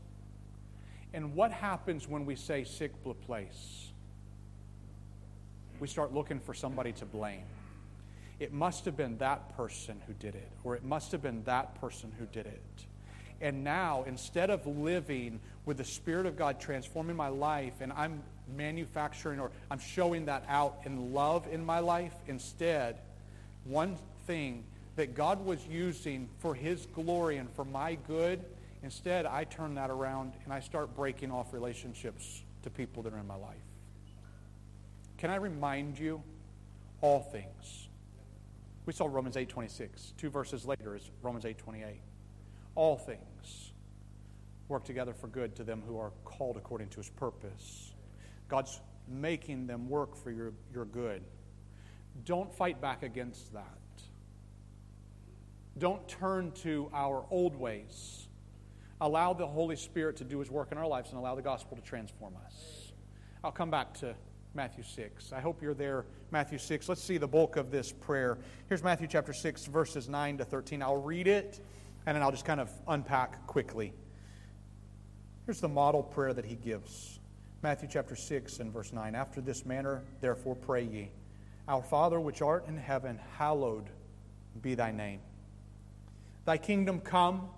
[1.13, 2.93] And what happens when we say sick
[3.27, 3.91] place?
[5.81, 7.43] we start looking for somebody to blame.
[8.39, 11.81] It must have been that person who did it, or it must have been that
[11.81, 12.87] person who did it.
[13.41, 18.23] And now, instead of living with the Spirit of God transforming my life, and I'm
[18.57, 22.99] manufacturing or I'm showing that out in love in my life, instead,
[23.65, 23.97] one
[24.27, 24.65] thing
[24.97, 28.45] that God was using for His glory and for my good,
[28.83, 33.19] instead, I turn that around and I start breaking off relationships to people that are
[33.19, 33.57] in my life.
[35.19, 36.23] Can I remind you?
[37.03, 37.89] All things.
[38.87, 40.17] We saw Romans 8.26.
[40.17, 41.97] Two verses later is Romans 8.28.
[42.75, 43.73] All things
[44.69, 47.90] work together for good to them who are called according to his purpose.
[48.51, 51.23] God's making them work for your, your good.
[52.25, 53.65] Don't fight back against that.
[55.79, 58.27] Don't turn to our old ways.
[59.01, 61.77] Allow the Holy Spirit to do his work in our lives and allow the gospel
[61.77, 62.93] to transform us.
[63.43, 64.15] I'll come back to
[64.53, 65.33] Matthew 6.
[65.33, 66.89] I hope you're there, Matthew 6.
[66.89, 68.37] Let's see the bulk of this prayer.
[68.69, 70.83] Here's Matthew chapter 6, verses 9 to 13.
[70.83, 71.61] I'll read it,
[72.05, 73.95] and then I'll just kind of unpack quickly.
[75.47, 77.20] Here's the model prayer that he gives
[77.63, 79.15] Matthew chapter 6 and verse 9.
[79.15, 81.11] After this manner, therefore, pray ye
[81.69, 83.85] Our Father which art in heaven, hallowed
[84.63, 85.21] be thy name.
[86.47, 87.51] Thy kingdom come,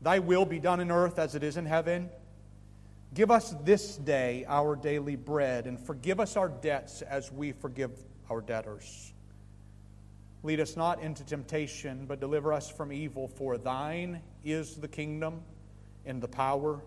[0.00, 2.10] thy will be done in earth as it is in heaven.
[3.12, 7.90] Give us this day our daily bread, and forgive us our debts as we forgive
[8.30, 9.12] our debtors.
[10.44, 13.26] Lead us not into temptation, but deliver us from evil.
[13.26, 15.42] For thine is the kingdom,
[16.06, 16.84] and the power,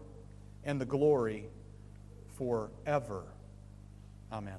[0.63, 1.49] and the glory
[2.37, 3.23] forever.
[4.31, 4.57] Amen.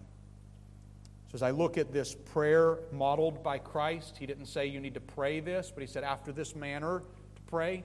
[1.28, 4.94] So, as I look at this prayer modeled by Christ, he didn't say you need
[4.94, 7.02] to pray this, but he said after this manner
[7.36, 7.84] to pray.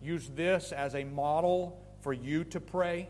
[0.00, 3.08] Use this as a model for you to pray.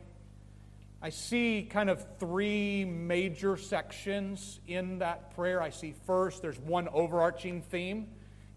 [1.02, 5.60] I see kind of three major sections in that prayer.
[5.60, 8.08] I see first, there's one overarching theme,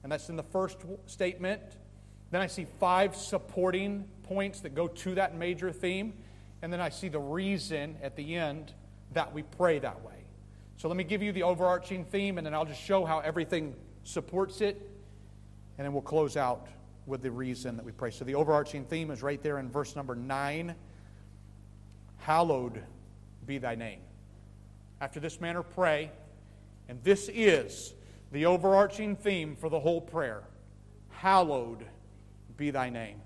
[0.02, 1.62] and that's in the first statement
[2.32, 6.14] Then I see five supporting points that go to that major theme.
[6.62, 8.74] And then I see the reason at the end
[9.14, 10.14] that we pray that way.
[10.78, 13.76] So let me give you the overarching theme, and then I'll just show how everything
[14.04, 14.90] supports it.
[15.78, 16.68] And then we'll close out
[17.06, 18.12] with the reason that we pray.
[18.12, 20.76] So the overarching theme is right there in verse number 9
[22.18, 22.84] Hallowed
[23.46, 24.02] be thy name.
[25.02, 26.12] After this manner, pray.
[26.90, 27.94] And this is
[28.32, 30.44] the overarching theme for the whole prayer
[31.10, 31.86] Hallowed
[32.56, 33.22] be thy name.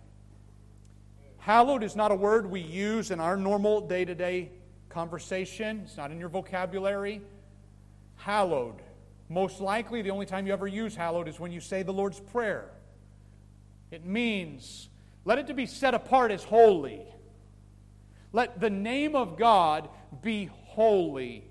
[1.43, 4.49] Hallowed is not a word we use in our normal day to day
[4.87, 7.21] conversation, it's not in your vocabulary.
[8.15, 8.81] Hallowed.
[9.27, 12.21] Most likely, the only time you ever use hallowed is when you say the Lord's
[12.21, 12.69] Prayer.
[13.91, 14.87] It means,
[15.25, 17.01] let it to be set apart as holy.
[18.31, 19.89] Let the name of God
[20.21, 21.43] be holy.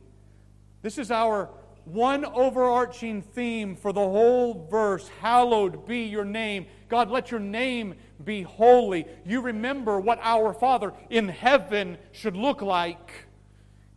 [0.81, 1.51] This is our
[1.85, 6.67] one overarching theme for the whole verse Hallowed be your name.
[6.89, 9.07] God, let your name be holy.
[9.25, 13.27] You remember what our Father in heaven should look like.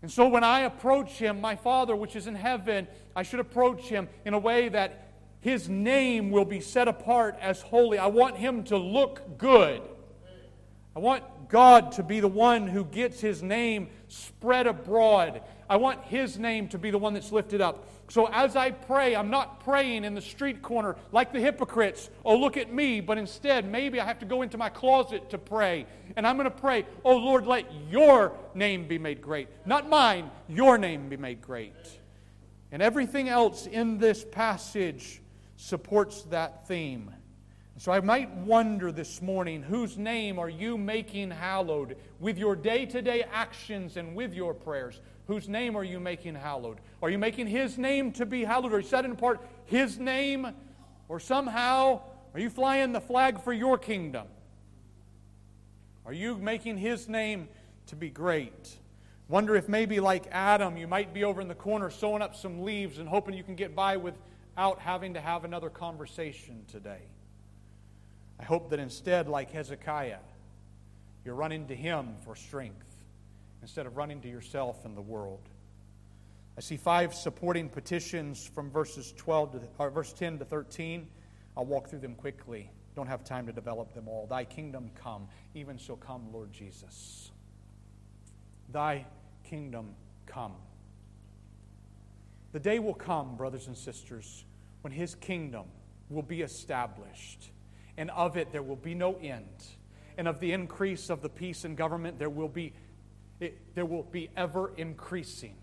[0.02, 3.84] And so when I approach Him, my Father which is in heaven, I should approach
[3.84, 5.12] Him in a way that
[5.42, 7.98] His name will be set apart as holy.
[7.98, 9.82] I want Him to look good.
[10.96, 15.42] I want God to be the one who gets His name spread abroad.
[15.70, 17.88] I want His name to be the one that's lifted up.
[18.10, 22.10] So as I pray, I'm not praying in the street corner like the hypocrites.
[22.24, 23.02] Oh, look at me.
[23.02, 25.88] But instead, maybe I have to go into my closet to pray.
[26.16, 29.48] And I'm going to pray, Oh, Lord, let your name be made great.
[29.66, 31.74] Not mine, your name be made great.
[32.72, 35.22] And everything else in this passage
[35.58, 37.12] supports that theme.
[37.78, 42.86] So I might wonder this morning whose name are you making hallowed with your day
[42.86, 45.02] to day actions and with your prayers?
[45.28, 46.78] Whose name are you making hallowed?
[47.02, 48.74] Are you making His name to be hallowed?
[48.74, 50.48] Are you setting apart His name?
[51.10, 52.02] Or somehow
[52.34, 54.28] are you flying the flag for your kingdom?
[56.06, 57.48] Are you making His name
[57.88, 58.76] to be great?
[59.28, 62.64] Wonder if maybe, like Adam, you might be over in the corner sewing up some
[62.64, 67.02] leaves and hoping you can get by without having to have another conversation today.
[68.40, 70.20] I hope that instead, like Hezekiah,
[71.24, 72.95] you're running to Him for strength
[73.66, 75.50] instead of running to yourself and the world.
[76.56, 81.08] I see five supporting petitions from verses 12 to or verse 10 to 13.
[81.58, 82.70] I'll walk through them quickly.
[82.96, 84.28] Don't have time to develop them all.
[84.28, 87.32] Thy kingdom come, even so come, Lord Jesus.
[88.72, 89.08] Thy
[89.44, 89.96] kingdom
[90.28, 90.54] come.
[92.52, 94.46] The day will come, brothers and sisters,
[94.82, 95.66] when his kingdom
[96.12, 97.50] will be established,
[97.98, 99.66] and of it there will be no end.
[100.20, 102.74] And of the increase of the peace and government there will be
[103.40, 105.56] it, there will be ever increasing.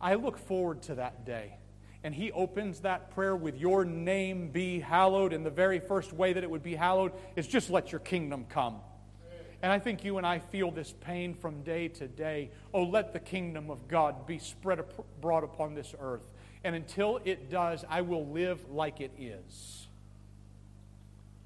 [0.00, 1.56] I look forward to that day.
[2.04, 5.32] And he opens that prayer with your name be hallowed.
[5.32, 8.46] And the very first way that it would be hallowed is just let your kingdom
[8.48, 8.80] come.
[9.62, 12.50] And I think you and I feel this pain from day to day.
[12.74, 16.28] Oh, let the kingdom of God be spread abroad upon this earth.
[16.64, 19.86] And until it does, I will live like it is.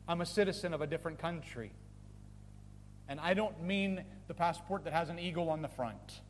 [0.09, 1.73] I'm a citizen of a different country.
[3.09, 6.21] And I don't mean the passport that has an eagle on the front.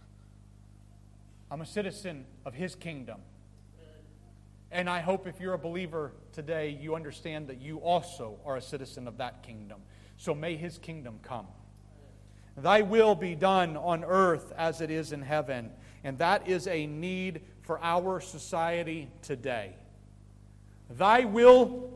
[1.50, 3.20] I'm a citizen of His kingdom.
[4.70, 8.62] And I hope if you're a believer today, you understand that you also are a
[8.62, 9.80] citizen of that kingdom.
[10.16, 11.46] So may His kingdom come.
[12.56, 15.70] Thy will be done on earth as it is in heaven.
[16.04, 19.74] And that is a need for our society today.
[20.90, 21.90] Thy will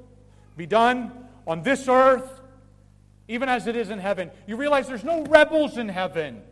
[0.57, 1.13] be done
[1.47, 2.40] on this earth
[3.31, 4.29] even as it is in heaven.
[4.49, 6.43] You realize there's no rebels in heaven.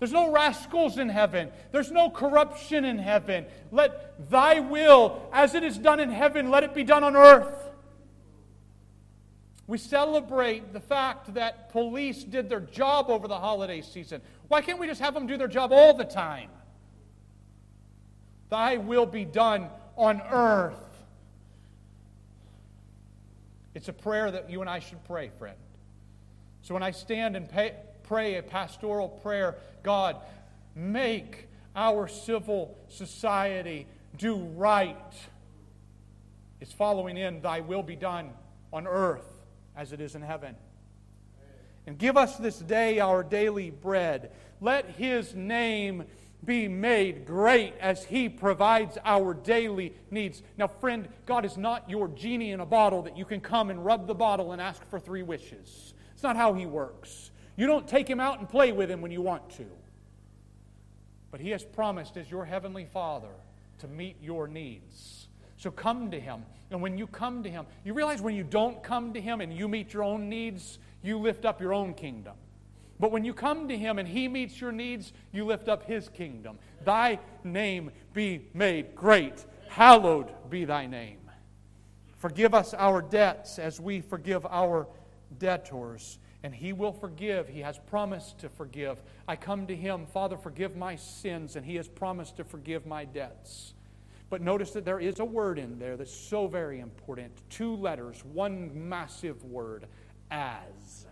[0.00, 1.50] There's no rascals in heaven.
[1.70, 3.46] There's no corruption in heaven.
[3.70, 7.54] Let thy will, as it is done in heaven, let it be done on earth.
[9.68, 14.20] We celebrate the fact that police did their job over the holiday season.
[14.48, 16.50] Why can't we just have them do their job all the time?
[18.50, 20.74] Thy will be done on earth.
[23.74, 25.56] It's a prayer that you and I should pray, friend.
[26.66, 29.54] So when I stand and pay, pray a pastoral prayer,
[29.84, 30.16] God,
[30.74, 31.46] make
[31.76, 33.86] our civil society
[34.18, 35.14] do right.
[36.60, 38.30] It's following in, Thy will be done
[38.72, 39.28] on earth
[39.76, 40.56] as it is in heaven.
[41.86, 44.32] And give us this day our daily bread.
[44.60, 46.02] Let His name
[46.44, 50.42] be made great as He provides our daily needs.
[50.58, 53.84] Now, friend, God is not your genie in a bottle that you can come and
[53.84, 55.92] rub the bottle and ask for three wishes.
[56.16, 57.30] It's not how He works.
[57.56, 59.66] You don't take Him out and play with Him when you want to.
[61.30, 63.28] But He has promised, as your Heavenly Father,
[63.80, 65.28] to meet your needs.
[65.58, 66.42] So come to Him.
[66.70, 69.52] And when you come to Him, you realize when you don't come to Him and
[69.52, 72.32] you meet your own needs, you lift up your own kingdom.
[72.98, 76.08] But when you come to Him and He meets your needs, you lift up His
[76.08, 76.58] kingdom.
[76.82, 79.44] Thy name be made great.
[79.68, 81.18] Hallowed be thy name.
[82.16, 84.86] Forgive us our debts as we forgive our
[85.38, 86.18] debtors.
[86.42, 87.48] And He will forgive.
[87.48, 89.02] He has promised to forgive.
[89.26, 93.04] I come to Him, Father, forgive my sins, and He has promised to forgive my
[93.04, 93.74] debts.
[94.28, 97.32] But notice that there is a word in there that's so very important.
[97.48, 99.86] Two letters, one massive word
[100.30, 101.06] as.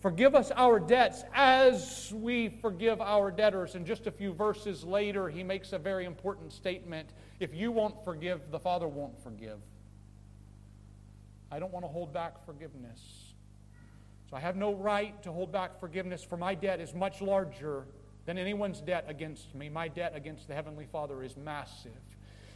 [0.00, 3.76] Forgive us our debts as we forgive our debtors.
[3.76, 7.10] And just a few verses later, he makes a very important statement.
[7.38, 9.58] If you won't forgive, the Father won't forgive.
[11.52, 13.34] I don't want to hold back forgiveness.
[14.30, 17.84] So I have no right to hold back forgiveness, for my debt is much larger
[18.24, 19.68] than anyone's debt against me.
[19.68, 21.92] My debt against the Heavenly Father is massive.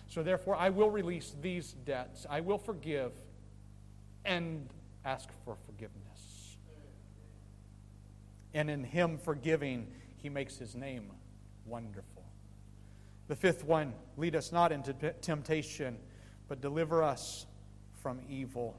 [0.09, 2.25] So therefore, I will release these debts.
[2.31, 3.13] I will forgive
[4.25, 4.67] and
[5.05, 6.57] ask for forgiveness.
[8.55, 11.11] And in Him forgiving, He makes His name
[11.67, 12.25] wonderful.
[13.29, 15.99] The fifth one lead us not into temptation,
[16.49, 17.45] but deliver us
[18.01, 18.79] from evil.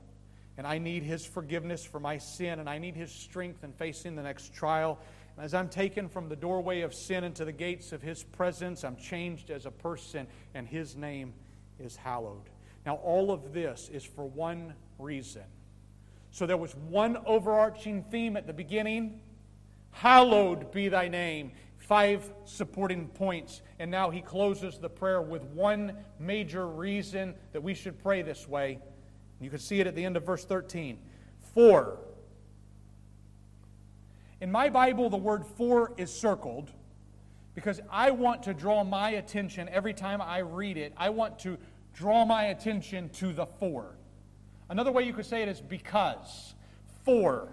[0.57, 4.15] And I need His forgiveness for my sin, and I need His strength in facing
[4.15, 4.99] the next trial.
[5.35, 8.83] And as I'm taken from the doorway of sin into the gates of His presence,
[8.83, 11.33] I'm changed as a person, and His name
[11.79, 12.49] is hallowed.
[12.85, 15.43] Now, all of this is for one reason.
[16.31, 19.21] So there was one overarching theme at the beginning
[19.97, 21.51] Hallowed be thy name.
[21.79, 23.61] Five supporting points.
[23.79, 28.47] And now he closes the prayer with one major reason that we should pray this
[28.47, 28.79] way.
[29.39, 30.97] You can see it at the end of verse 13.
[31.53, 31.97] For
[34.39, 36.71] in my Bible, the word for is circled
[37.55, 40.93] because I want to draw my attention every time I read it.
[40.95, 41.57] I want to
[41.93, 43.95] draw my attention to the for.
[44.69, 46.53] Another way you could say it is because.
[47.03, 47.49] For.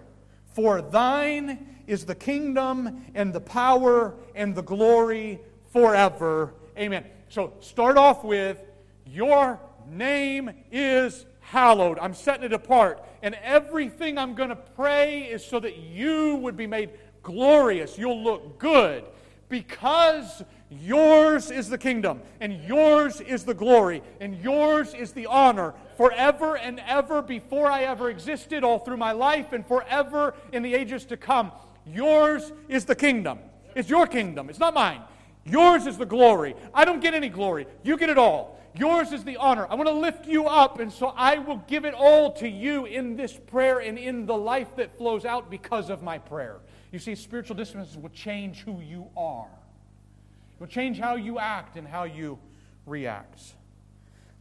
[0.53, 5.39] For thine is the kingdom and the power and the glory
[5.71, 6.53] forever.
[6.77, 7.05] Amen.
[7.29, 8.61] So start off with
[9.07, 11.99] Your name is hallowed.
[11.99, 13.03] I'm setting it apart.
[13.21, 16.91] And everything I'm going to pray is so that you would be made
[17.23, 17.97] glorious.
[17.97, 19.03] You'll look good
[19.49, 25.73] because yours is the kingdom, and yours is the glory, and yours is the honor
[25.97, 30.73] forever and ever before I ever existed, all through my life, and forever in the
[30.73, 31.51] ages to come.
[31.85, 33.39] Yours is the kingdom.
[33.75, 35.01] It's your kingdom, it's not mine.
[35.45, 36.55] Yours is the glory.
[36.73, 37.67] I don't get any glory.
[37.83, 38.59] You get it all.
[38.77, 39.65] Yours is the honor.
[39.69, 42.85] I want to lift you up, and so I will give it all to you
[42.85, 46.57] in this prayer and in the life that flows out because of my prayer.
[46.91, 51.77] You see, spiritual disciplines will change who you are, it will change how you act
[51.77, 52.37] and how you
[52.85, 53.41] react.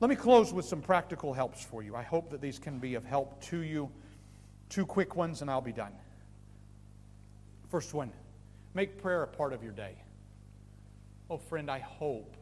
[0.00, 1.94] Let me close with some practical helps for you.
[1.94, 3.90] I hope that these can be of help to you.
[4.68, 5.92] Two quick ones, and I'll be done.
[7.70, 8.12] First one
[8.74, 9.94] make prayer a part of your day.
[11.30, 12.36] Oh, friend, I hope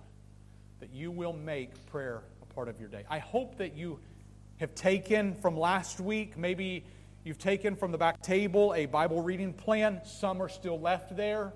[0.82, 3.04] that you will make prayer a part of your day.
[3.08, 4.00] I hope that you
[4.56, 6.84] have taken from last week, maybe
[7.22, 10.00] you've taken from the back table a Bible reading plan.
[10.04, 11.52] Some are still left there.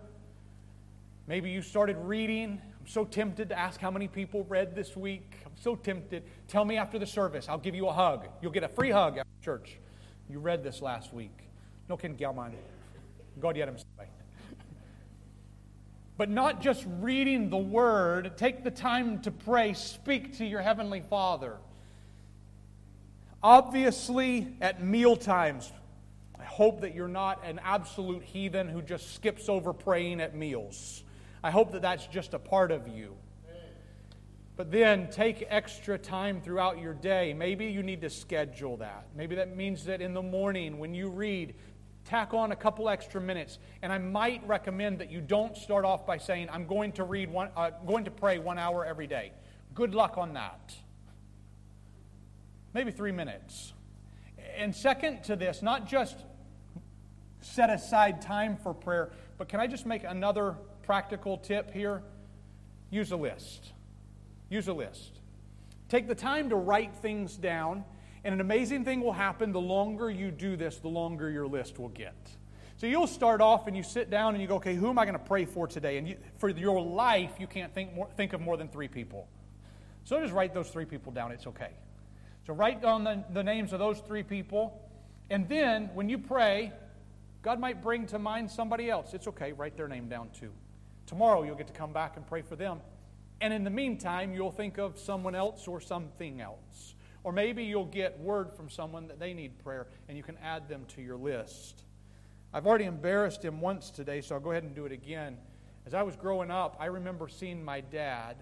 [1.26, 2.62] Maybe you started reading.
[2.80, 5.38] I'm so tempted to ask how many people read this week.
[5.44, 6.22] I'm so tempted.
[6.46, 7.48] Tell me after the service.
[7.48, 8.28] I'll give you a hug.
[8.40, 9.80] You'll get a free hug after church.
[10.30, 11.36] You read this last week.
[11.88, 13.76] No kan God yet him
[16.16, 18.36] but not just reading the Word.
[18.36, 19.74] Take the time to pray.
[19.74, 21.56] Speak to your Heavenly Father.
[23.42, 25.72] Obviously, at meal times,
[26.38, 31.04] I hope that you're not an absolute heathen who just skips over praying at meals.
[31.42, 33.14] I hope that that's just a part of you.
[34.56, 37.34] But then take extra time throughout your day.
[37.34, 39.06] Maybe you need to schedule that.
[39.14, 41.54] Maybe that means that in the morning when you read,
[42.06, 43.58] tack on a couple extra minutes.
[43.82, 47.30] And I might recommend that you don't start off by saying, I'm going to read
[47.30, 49.32] one, uh, going to pray one hour every day.
[49.74, 50.74] Good luck on that.
[52.72, 53.72] Maybe three minutes.
[54.56, 56.16] And second to this, not just
[57.40, 62.02] set aside time for prayer, but can I just make another practical tip here?
[62.90, 63.72] Use a list.
[64.48, 65.20] Use a list.
[65.88, 67.84] Take the time to write things down
[68.26, 71.78] and an amazing thing will happen the longer you do this, the longer your list
[71.78, 72.16] will get.
[72.76, 75.04] So you'll start off and you sit down and you go, okay, who am I
[75.04, 75.96] going to pray for today?
[75.96, 79.28] And you, for your life, you can't think, more, think of more than three people.
[80.02, 81.30] So just write those three people down.
[81.30, 81.70] It's okay.
[82.48, 84.76] So write down the, the names of those three people.
[85.30, 86.72] And then when you pray,
[87.42, 89.14] God might bring to mind somebody else.
[89.14, 89.52] It's okay.
[89.52, 90.50] Write their name down too.
[91.06, 92.80] Tomorrow you'll get to come back and pray for them.
[93.40, 96.95] And in the meantime, you'll think of someone else or something else.
[97.26, 100.68] Or maybe you'll get word from someone that they need prayer and you can add
[100.68, 101.82] them to your list.
[102.54, 105.36] I've already embarrassed him once today, so I'll go ahead and do it again.
[105.86, 108.36] As I was growing up, I remember seeing my dad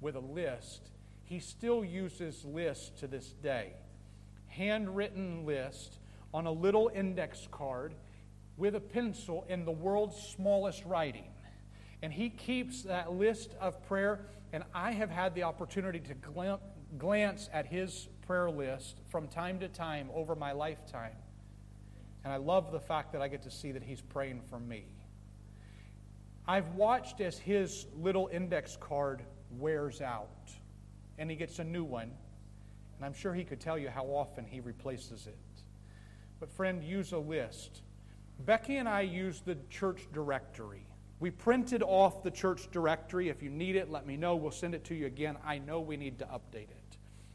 [0.00, 0.88] with a list.
[1.22, 3.74] He still uses lists to this day.
[4.46, 5.98] Handwritten list
[6.32, 7.92] on a little index card
[8.56, 11.26] with a pencil in the world's smallest writing.
[12.00, 14.24] And he keeps that list of prayer,
[14.54, 16.14] and I have had the opportunity to
[16.96, 21.16] glance at his prayer list from time to time over my lifetime.
[22.22, 24.84] And I love the fact that I get to see that he's praying for me.
[26.46, 29.24] I've watched as his little index card
[29.58, 30.48] wears out
[31.18, 32.12] and he gets a new one.
[32.96, 35.36] And I'm sure he could tell you how often he replaces it.
[36.38, 37.82] But, friend, use a list.
[38.44, 40.86] Becky and I use the church directory.
[41.18, 43.28] We printed off the church directory.
[43.28, 44.36] If you need it, let me know.
[44.36, 45.36] We'll send it to you again.
[45.44, 46.79] I know we need to update it.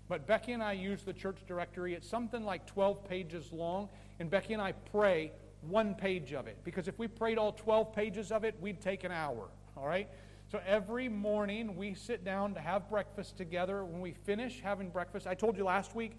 [0.07, 1.93] But Becky and I use the church directory.
[1.93, 3.89] It's something like 12 pages long,
[4.19, 5.31] and Becky and I pray
[5.61, 6.57] one page of it.
[6.63, 9.49] Because if we prayed all 12 pages of it, we'd take an hour.
[9.75, 10.07] All right?
[10.51, 13.83] So every morning we sit down to have breakfast together.
[13.83, 16.13] When we finish having breakfast, I told you last week,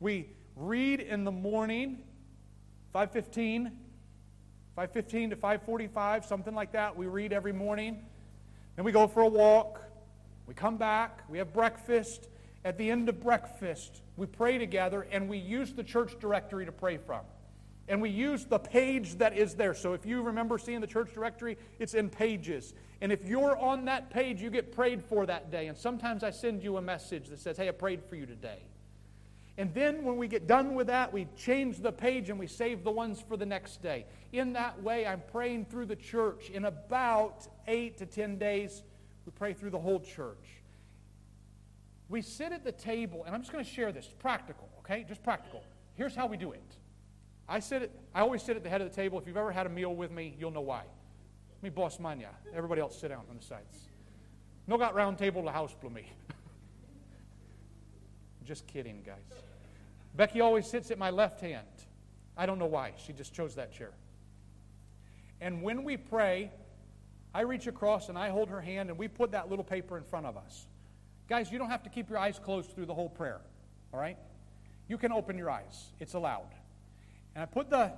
[0.00, 1.98] we read in the morning,
[2.92, 3.70] 515,
[4.74, 6.96] 515 to 545, something like that.
[6.96, 8.04] We read every morning.
[8.74, 9.80] Then we go for a walk.
[10.46, 11.22] We come back.
[11.28, 12.28] We have breakfast.
[12.64, 16.72] At the end of breakfast, we pray together and we use the church directory to
[16.72, 17.20] pray from.
[17.88, 19.72] And we use the page that is there.
[19.72, 22.74] So if you remember seeing the church directory, it's in pages.
[23.00, 25.68] And if you're on that page, you get prayed for that day.
[25.68, 28.58] And sometimes I send you a message that says, Hey, I prayed for you today.
[29.56, 32.84] And then when we get done with that, we change the page and we save
[32.84, 34.04] the ones for the next day.
[34.32, 36.50] In that way, I'm praying through the church.
[36.50, 38.82] In about eight to ten days,
[39.26, 40.57] we pray through the whole church.
[42.08, 44.08] We sit at the table, and I'm just going to share this.
[44.18, 45.04] practical, okay?
[45.06, 45.62] Just practical.
[45.94, 46.76] Here's how we do it.
[47.48, 49.18] I sit at, I always sit at the head of the table.
[49.18, 50.82] If you've ever had a meal with me, you'll know why.
[51.62, 52.30] Me boss mania.
[52.54, 53.88] Everybody else sit down on the sides.
[54.66, 56.06] No got round table to house me.
[58.44, 59.42] just kidding, guys.
[60.14, 61.66] Becky always sits at my left hand.
[62.36, 62.92] I don't know why.
[63.04, 63.90] She just chose that chair.
[65.40, 66.50] And when we pray,
[67.34, 70.04] I reach across and I hold her hand and we put that little paper in
[70.04, 70.66] front of us.
[71.28, 73.40] Guys, you don't have to keep your eyes closed through the whole prayer,
[73.92, 74.16] all right?
[74.88, 76.48] You can open your eyes, it's allowed.
[77.34, 77.92] And I put the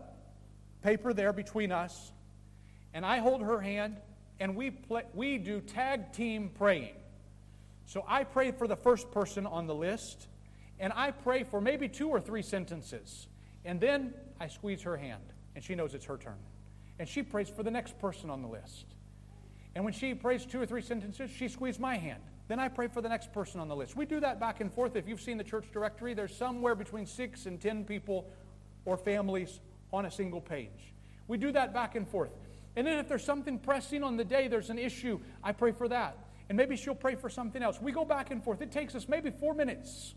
[0.82, 2.10] paper there between us,
[2.92, 3.98] and I hold her hand,
[4.40, 6.94] and we, play, we do tag team praying.
[7.86, 10.26] So I pray for the first person on the list,
[10.80, 13.28] and I pray for maybe two or three sentences.
[13.64, 15.22] And then I squeeze her hand,
[15.54, 16.38] and she knows it's her turn.
[16.98, 18.86] And she prays for the next person on the list.
[19.76, 22.22] And when she prays two or three sentences, she squeezes my hand.
[22.50, 23.94] Then I pray for the next person on the list.
[23.94, 24.96] We do that back and forth.
[24.96, 28.28] If you've seen the church directory, there's somewhere between six and ten people
[28.84, 29.60] or families
[29.92, 30.92] on a single page.
[31.28, 32.32] We do that back and forth.
[32.74, 35.86] And then if there's something pressing on the day, there's an issue, I pray for
[35.90, 36.18] that.
[36.48, 37.80] And maybe she'll pray for something else.
[37.80, 38.60] We go back and forth.
[38.62, 40.16] It takes us maybe four minutes.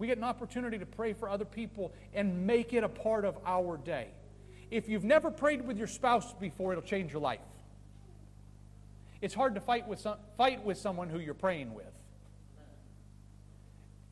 [0.00, 3.38] We get an opportunity to pray for other people and make it a part of
[3.46, 4.08] our day.
[4.72, 7.38] If you've never prayed with your spouse before, it'll change your life.
[9.24, 11.90] It's hard to fight with, some, fight with someone who you're praying with.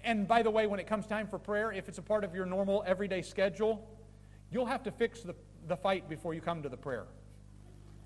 [0.02, 2.34] And by the way, when it comes time for prayer, if it's a part of
[2.34, 3.86] your normal everyday schedule,
[4.50, 5.34] you'll have to fix the,
[5.68, 7.04] the fight before you come to the prayer.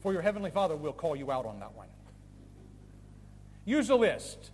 [0.00, 1.86] For your Heavenly Father will call you out on that one.
[3.64, 4.50] Use a list.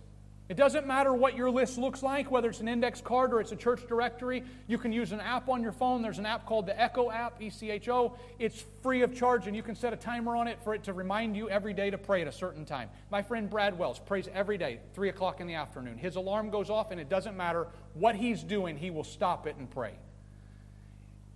[0.53, 3.51] It doesn't matter what your list looks like, whether it's an index card or it's
[3.51, 4.43] a church directory.
[4.67, 6.03] You can use an app on your phone.
[6.03, 8.15] There's an app called the Echo app, E C H O.
[8.37, 10.93] It's free of charge, and you can set a timer on it for it to
[10.93, 12.91] remind you every day to pray at a certain time.
[13.09, 15.97] My friend Brad Wells prays every day, 3 o'clock in the afternoon.
[15.97, 19.55] His alarm goes off, and it doesn't matter what he's doing, he will stop it
[19.57, 19.95] and pray.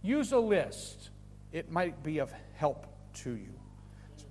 [0.03, 1.09] Use a list,
[1.51, 2.85] it might be of help
[3.23, 3.55] to you.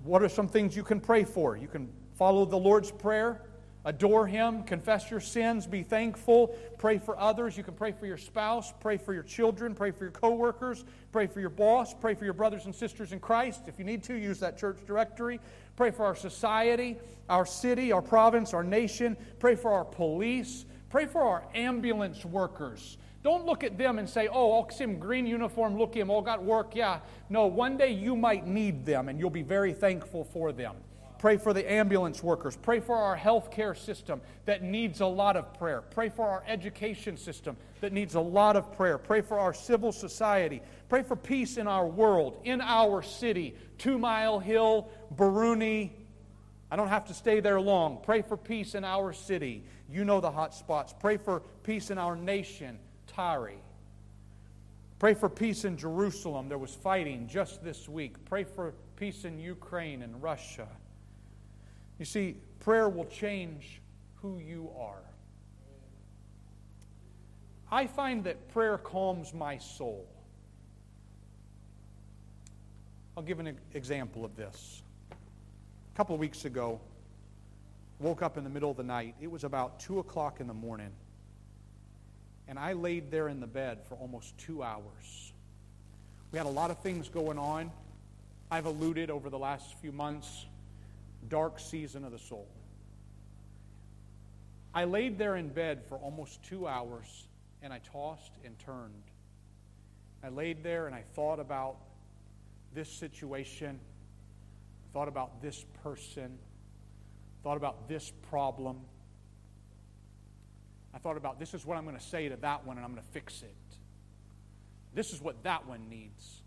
[0.05, 1.57] what are some things you can pray for?
[1.57, 3.41] You can follow the Lord's Prayer
[3.87, 7.55] adore Him, confess your sins, be thankful, pray for others.
[7.55, 10.83] You can pray for your spouse, pray for your children, pray for your coworkers,
[11.13, 13.61] pray for your boss, pray for your brothers and sisters in Christ.
[13.67, 15.39] If you need to, use that church directory.
[15.77, 16.97] Pray for our society,
[17.29, 19.15] our city, our province, our nation.
[19.39, 20.65] Pray for our police.
[20.89, 22.97] Pray for our ambulance workers.
[23.23, 26.21] Don't look at them and say, oh, I'll see them green uniform, look him, all
[26.21, 26.75] got work.
[26.75, 26.99] Yeah.
[27.29, 30.75] No, one day you might need them and you'll be very thankful for them.
[31.19, 32.55] Pray for the ambulance workers.
[32.55, 35.81] Pray for our healthcare system that needs a lot of prayer.
[35.81, 38.97] Pray for our education system that needs a lot of prayer.
[38.97, 40.61] Pray for our civil society.
[40.89, 45.91] Pray for peace in our world, in our city, Two Mile Hill, Baruni,
[46.69, 47.99] I don't have to stay there long.
[48.03, 49.63] Pray for peace in our city.
[49.89, 50.93] You know the hot spots.
[50.99, 52.77] Pray for peace in our nation.
[53.07, 53.53] Tyre.
[54.99, 56.49] Pray for peace in Jerusalem.
[56.49, 58.15] There was fighting just this week.
[58.25, 60.67] Pray for peace in Ukraine and Russia.
[61.99, 63.81] You see, prayer will change
[64.21, 65.01] who you are.
[67.71, 70.07] I find that prayer calms my soul.
[73.15, 74.83] I'll give an example of this.
[75.11, 76.79] A couple of weeks ago,
[77.99, 79.15] woke up in the middle of the night.
[79.19, 80.91] It was about 2 o'clock in the morning.
[82.47, 85.33] And I laid there in the bed for almost two hours.
[86.31, 87.71] We had a lot of things going on.
[88.51, 90.45] I've alluded over the last few months,
[91.29, 92.47] dark season of the soul.
[94.73, 97.27] I laid there in bed for almost two hours
[97.61, 99.03] and I tossed and turned.
[100.23, 101.77] I laid there and I thought about
[102.73, 103.79] this situation,
[104.93, 106.37] thought about this person,
[107.43, 108.81] thought about this problem.
[110.93, 112.91] I thought about this is what I'm going to say to that one and I'm
[112.91, 113.55] going to fix it.
[114.93, 116.41] This is what that one needs.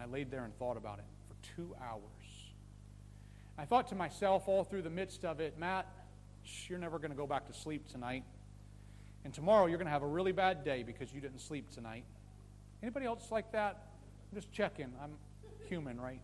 [0.00, 2.02] I laid there and thought about it for two hours.
[3.58, 5.86] I thought to myself all through the midst of it, Matt,
[6.68, 8.22] you're never going to go back to sleep tonight.
[9.24, 12.04] And tomorrow you're going to have a really bad day because you didn't sleep tonight.
[12.82, 13.88] Anybody else like that?
[14.30, 14.92] I'm just checking.
[15.02, 15.10] I'm
[15.68, 16.20] human, right?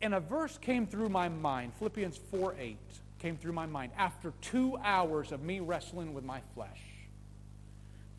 [0.00, 2.76] And a verse came through my mind, Philippians 4 8
[3.20, 6.82] came through my mind after two hours of me wrestling with my flesh.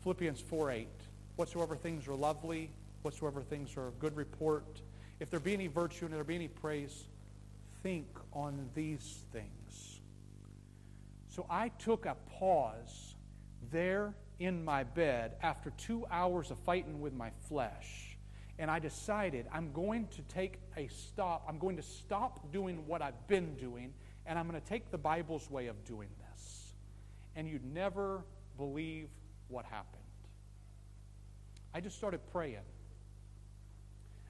[0.02, 0.88] Philippians 4 8.
[1.36, 2.70] Whatsoever things are lovely,
[3.02, 4.80] whatsoever things are of good report,
[5.20, 7.04] if there be any virtue and there be any praise,
[7.84, 10.00] think on these things.
[11.28, 13.14] So I took a pause
[13.70, 18.16] there in my bed after two hours of fighting with my flesh.
[18.58, 21.44] And I decided I'm going to take a stop.
[21.46, 23.92] I'm going to stop doing what I've been doing,
[24.26, 26.72] and I'm going to take the Bible's way of doing this.
[27.36, 28.24] And you'd never
[28.56, 29.08] believe
[29.48, 30.02] what happened.
[31.74, 32.64] I just started praying.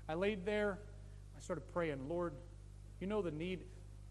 [0.09, 0.78] I laid there,
[1.36, 2.32] I started praying, Lord,
[3.01, 3.61] you know the need.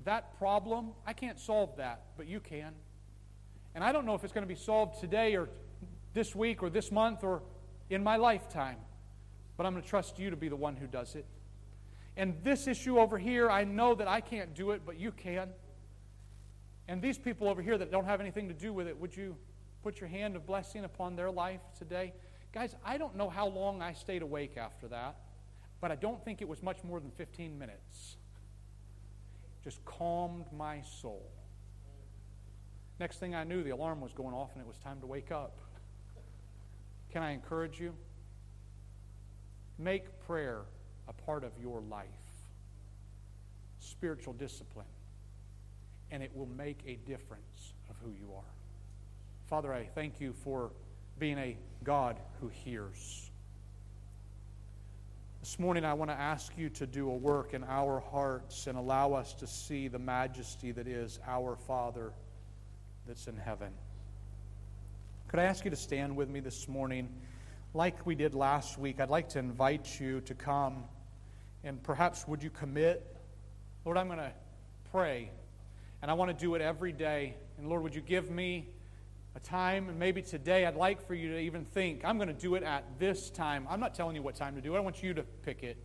[0.05, 2.73] That problem, I can't solve that, but you can.
[3.75, 5.49] And I don't know if it's going to be solved today or
[6.13, 7.41] this week or this month or
[7.89, 8.77] in my lifetime,
[9.57, 11.25] but I'm going to trust you to be the one who does it.
[12.15, 15.49] And this issue over here, I know that I can't do it, but you can.
[16.87, 19.35] And these people over here that don't have anything to do with it, would you
[19.81, 22.13] put your hand of blessing upon their life today?
[22.53, 25.15] Guys, I don't know how long I stayed awake after that,
[25.81, 28.17] but I don't think it was much more than 15 minutes
[29.63, 31.29] just calmed my soul.
[32.99, 35.31] Next thing I knew, the alarm was going off and it was time to wake
[35.31, 35.57] up.
[37.11, 37.93] Can I encourage you?
[39.77, 40.61] Make prayer
[41.07, 42.07] a part of your life,
[43.79, 44.85] spiritual discipline,
[46.11, 48.43] and it will make a difference of who you are.
[49.47, 50.71] Father, I thank you for
[51.19, 53.31] being a God who hears.
[55.43, 58.77] This morning, I want to ask you to do a work in our hearts and
[58.77, 62.13] allow us to see the majesty that is our Father
[63.05, 63.73] that's in heaven.
[65.27, 67.09] Could I ask you to stand with me this morning?
[67.73, 70.85] Like we did last week, I'd like to invite you to come
[71.65, 73.05] and perhaps would you commit?
[73.83, 74.31] Lord, I'm going to
[74.93, 75.29] pray,
[76.01, 77.35] and I want to do it every day.
[77.57, 78.69] And Lord, would you give me
[79.35, 82.33] a time, and maybe today I'd like for you to even think, I'm going to
[82.33, 83.67] do it at this time.
[83.69, 85.77] I'm not telling you what time to do it, I want you to pick it.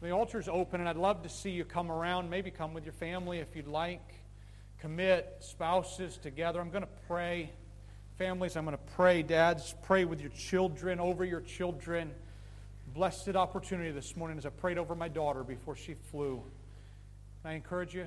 [0.00, 2.30] The altar's open, and I'd love to see you come around.
[2.30, 4.14] Maybe come with your family if you'd like.
[4.78, 6.60] Commit, spouses together.
[6.60, 7.50] I'm going to pray.
[8.16, 9.22] Families, I'm going to pray.
[9.22, 12.12] Dads, pray with your children, over your children.
[12.94, 16.44] Blessed opportunity this morning as I prayed over my daughter before she flew.
[17.44, 18.06] I encourage you,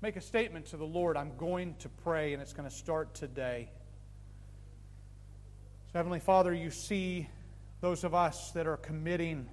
[0.00, 1.16] make a statement to the Lord.
[1.16, 3.68] I'm going to pray, and it's going to start today.
[5.92, 7.28] So, Heavenly Father, you see
[7.80, 9.48] those of us that are committing.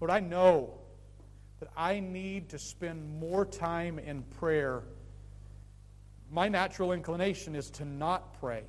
[0.00, 0.74] Lord, I know
[1.58, 4.84] that I need to spend more time in prayer.
[6.30, 8.62] My natural inclination is to not pray.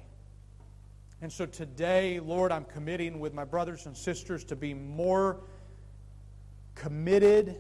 [1.22, 5.42] And so today, Lord, I'm committing with my brothers and sisters to be more
[6.74, 7.56] committed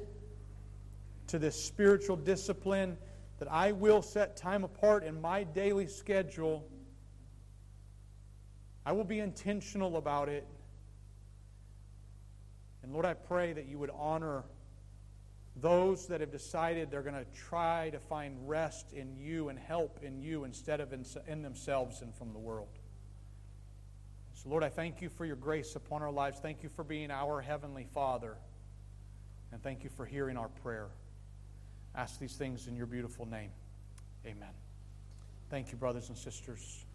[1.27, 2.97] to this spiritual discipline
[3.37, 6.65] that I will set time apart in my daily schedule
[8.89, 10.47] I will be intentional about it.
[12.81, 14.45] And Lord, I pray that you would honor
[15.55, 19.99] those that have decided they're going to try to find rest in you and help
[20.01, 22.79] in you instead of in, in, themselves and from the world.
[24.33, 26.39] So, Lord, I thank you for your grace upon our lives.
[26.39, 28.37] Thank you for being our Heavenly Father.
[29.51, 30.87] And thank you for hearing our prayer.
[31.93, 33.51] Ask these things in your beautiful name.
[34.25, 34.49] Amen.
[35.51, 36.85] Thank you, brothers and sisters.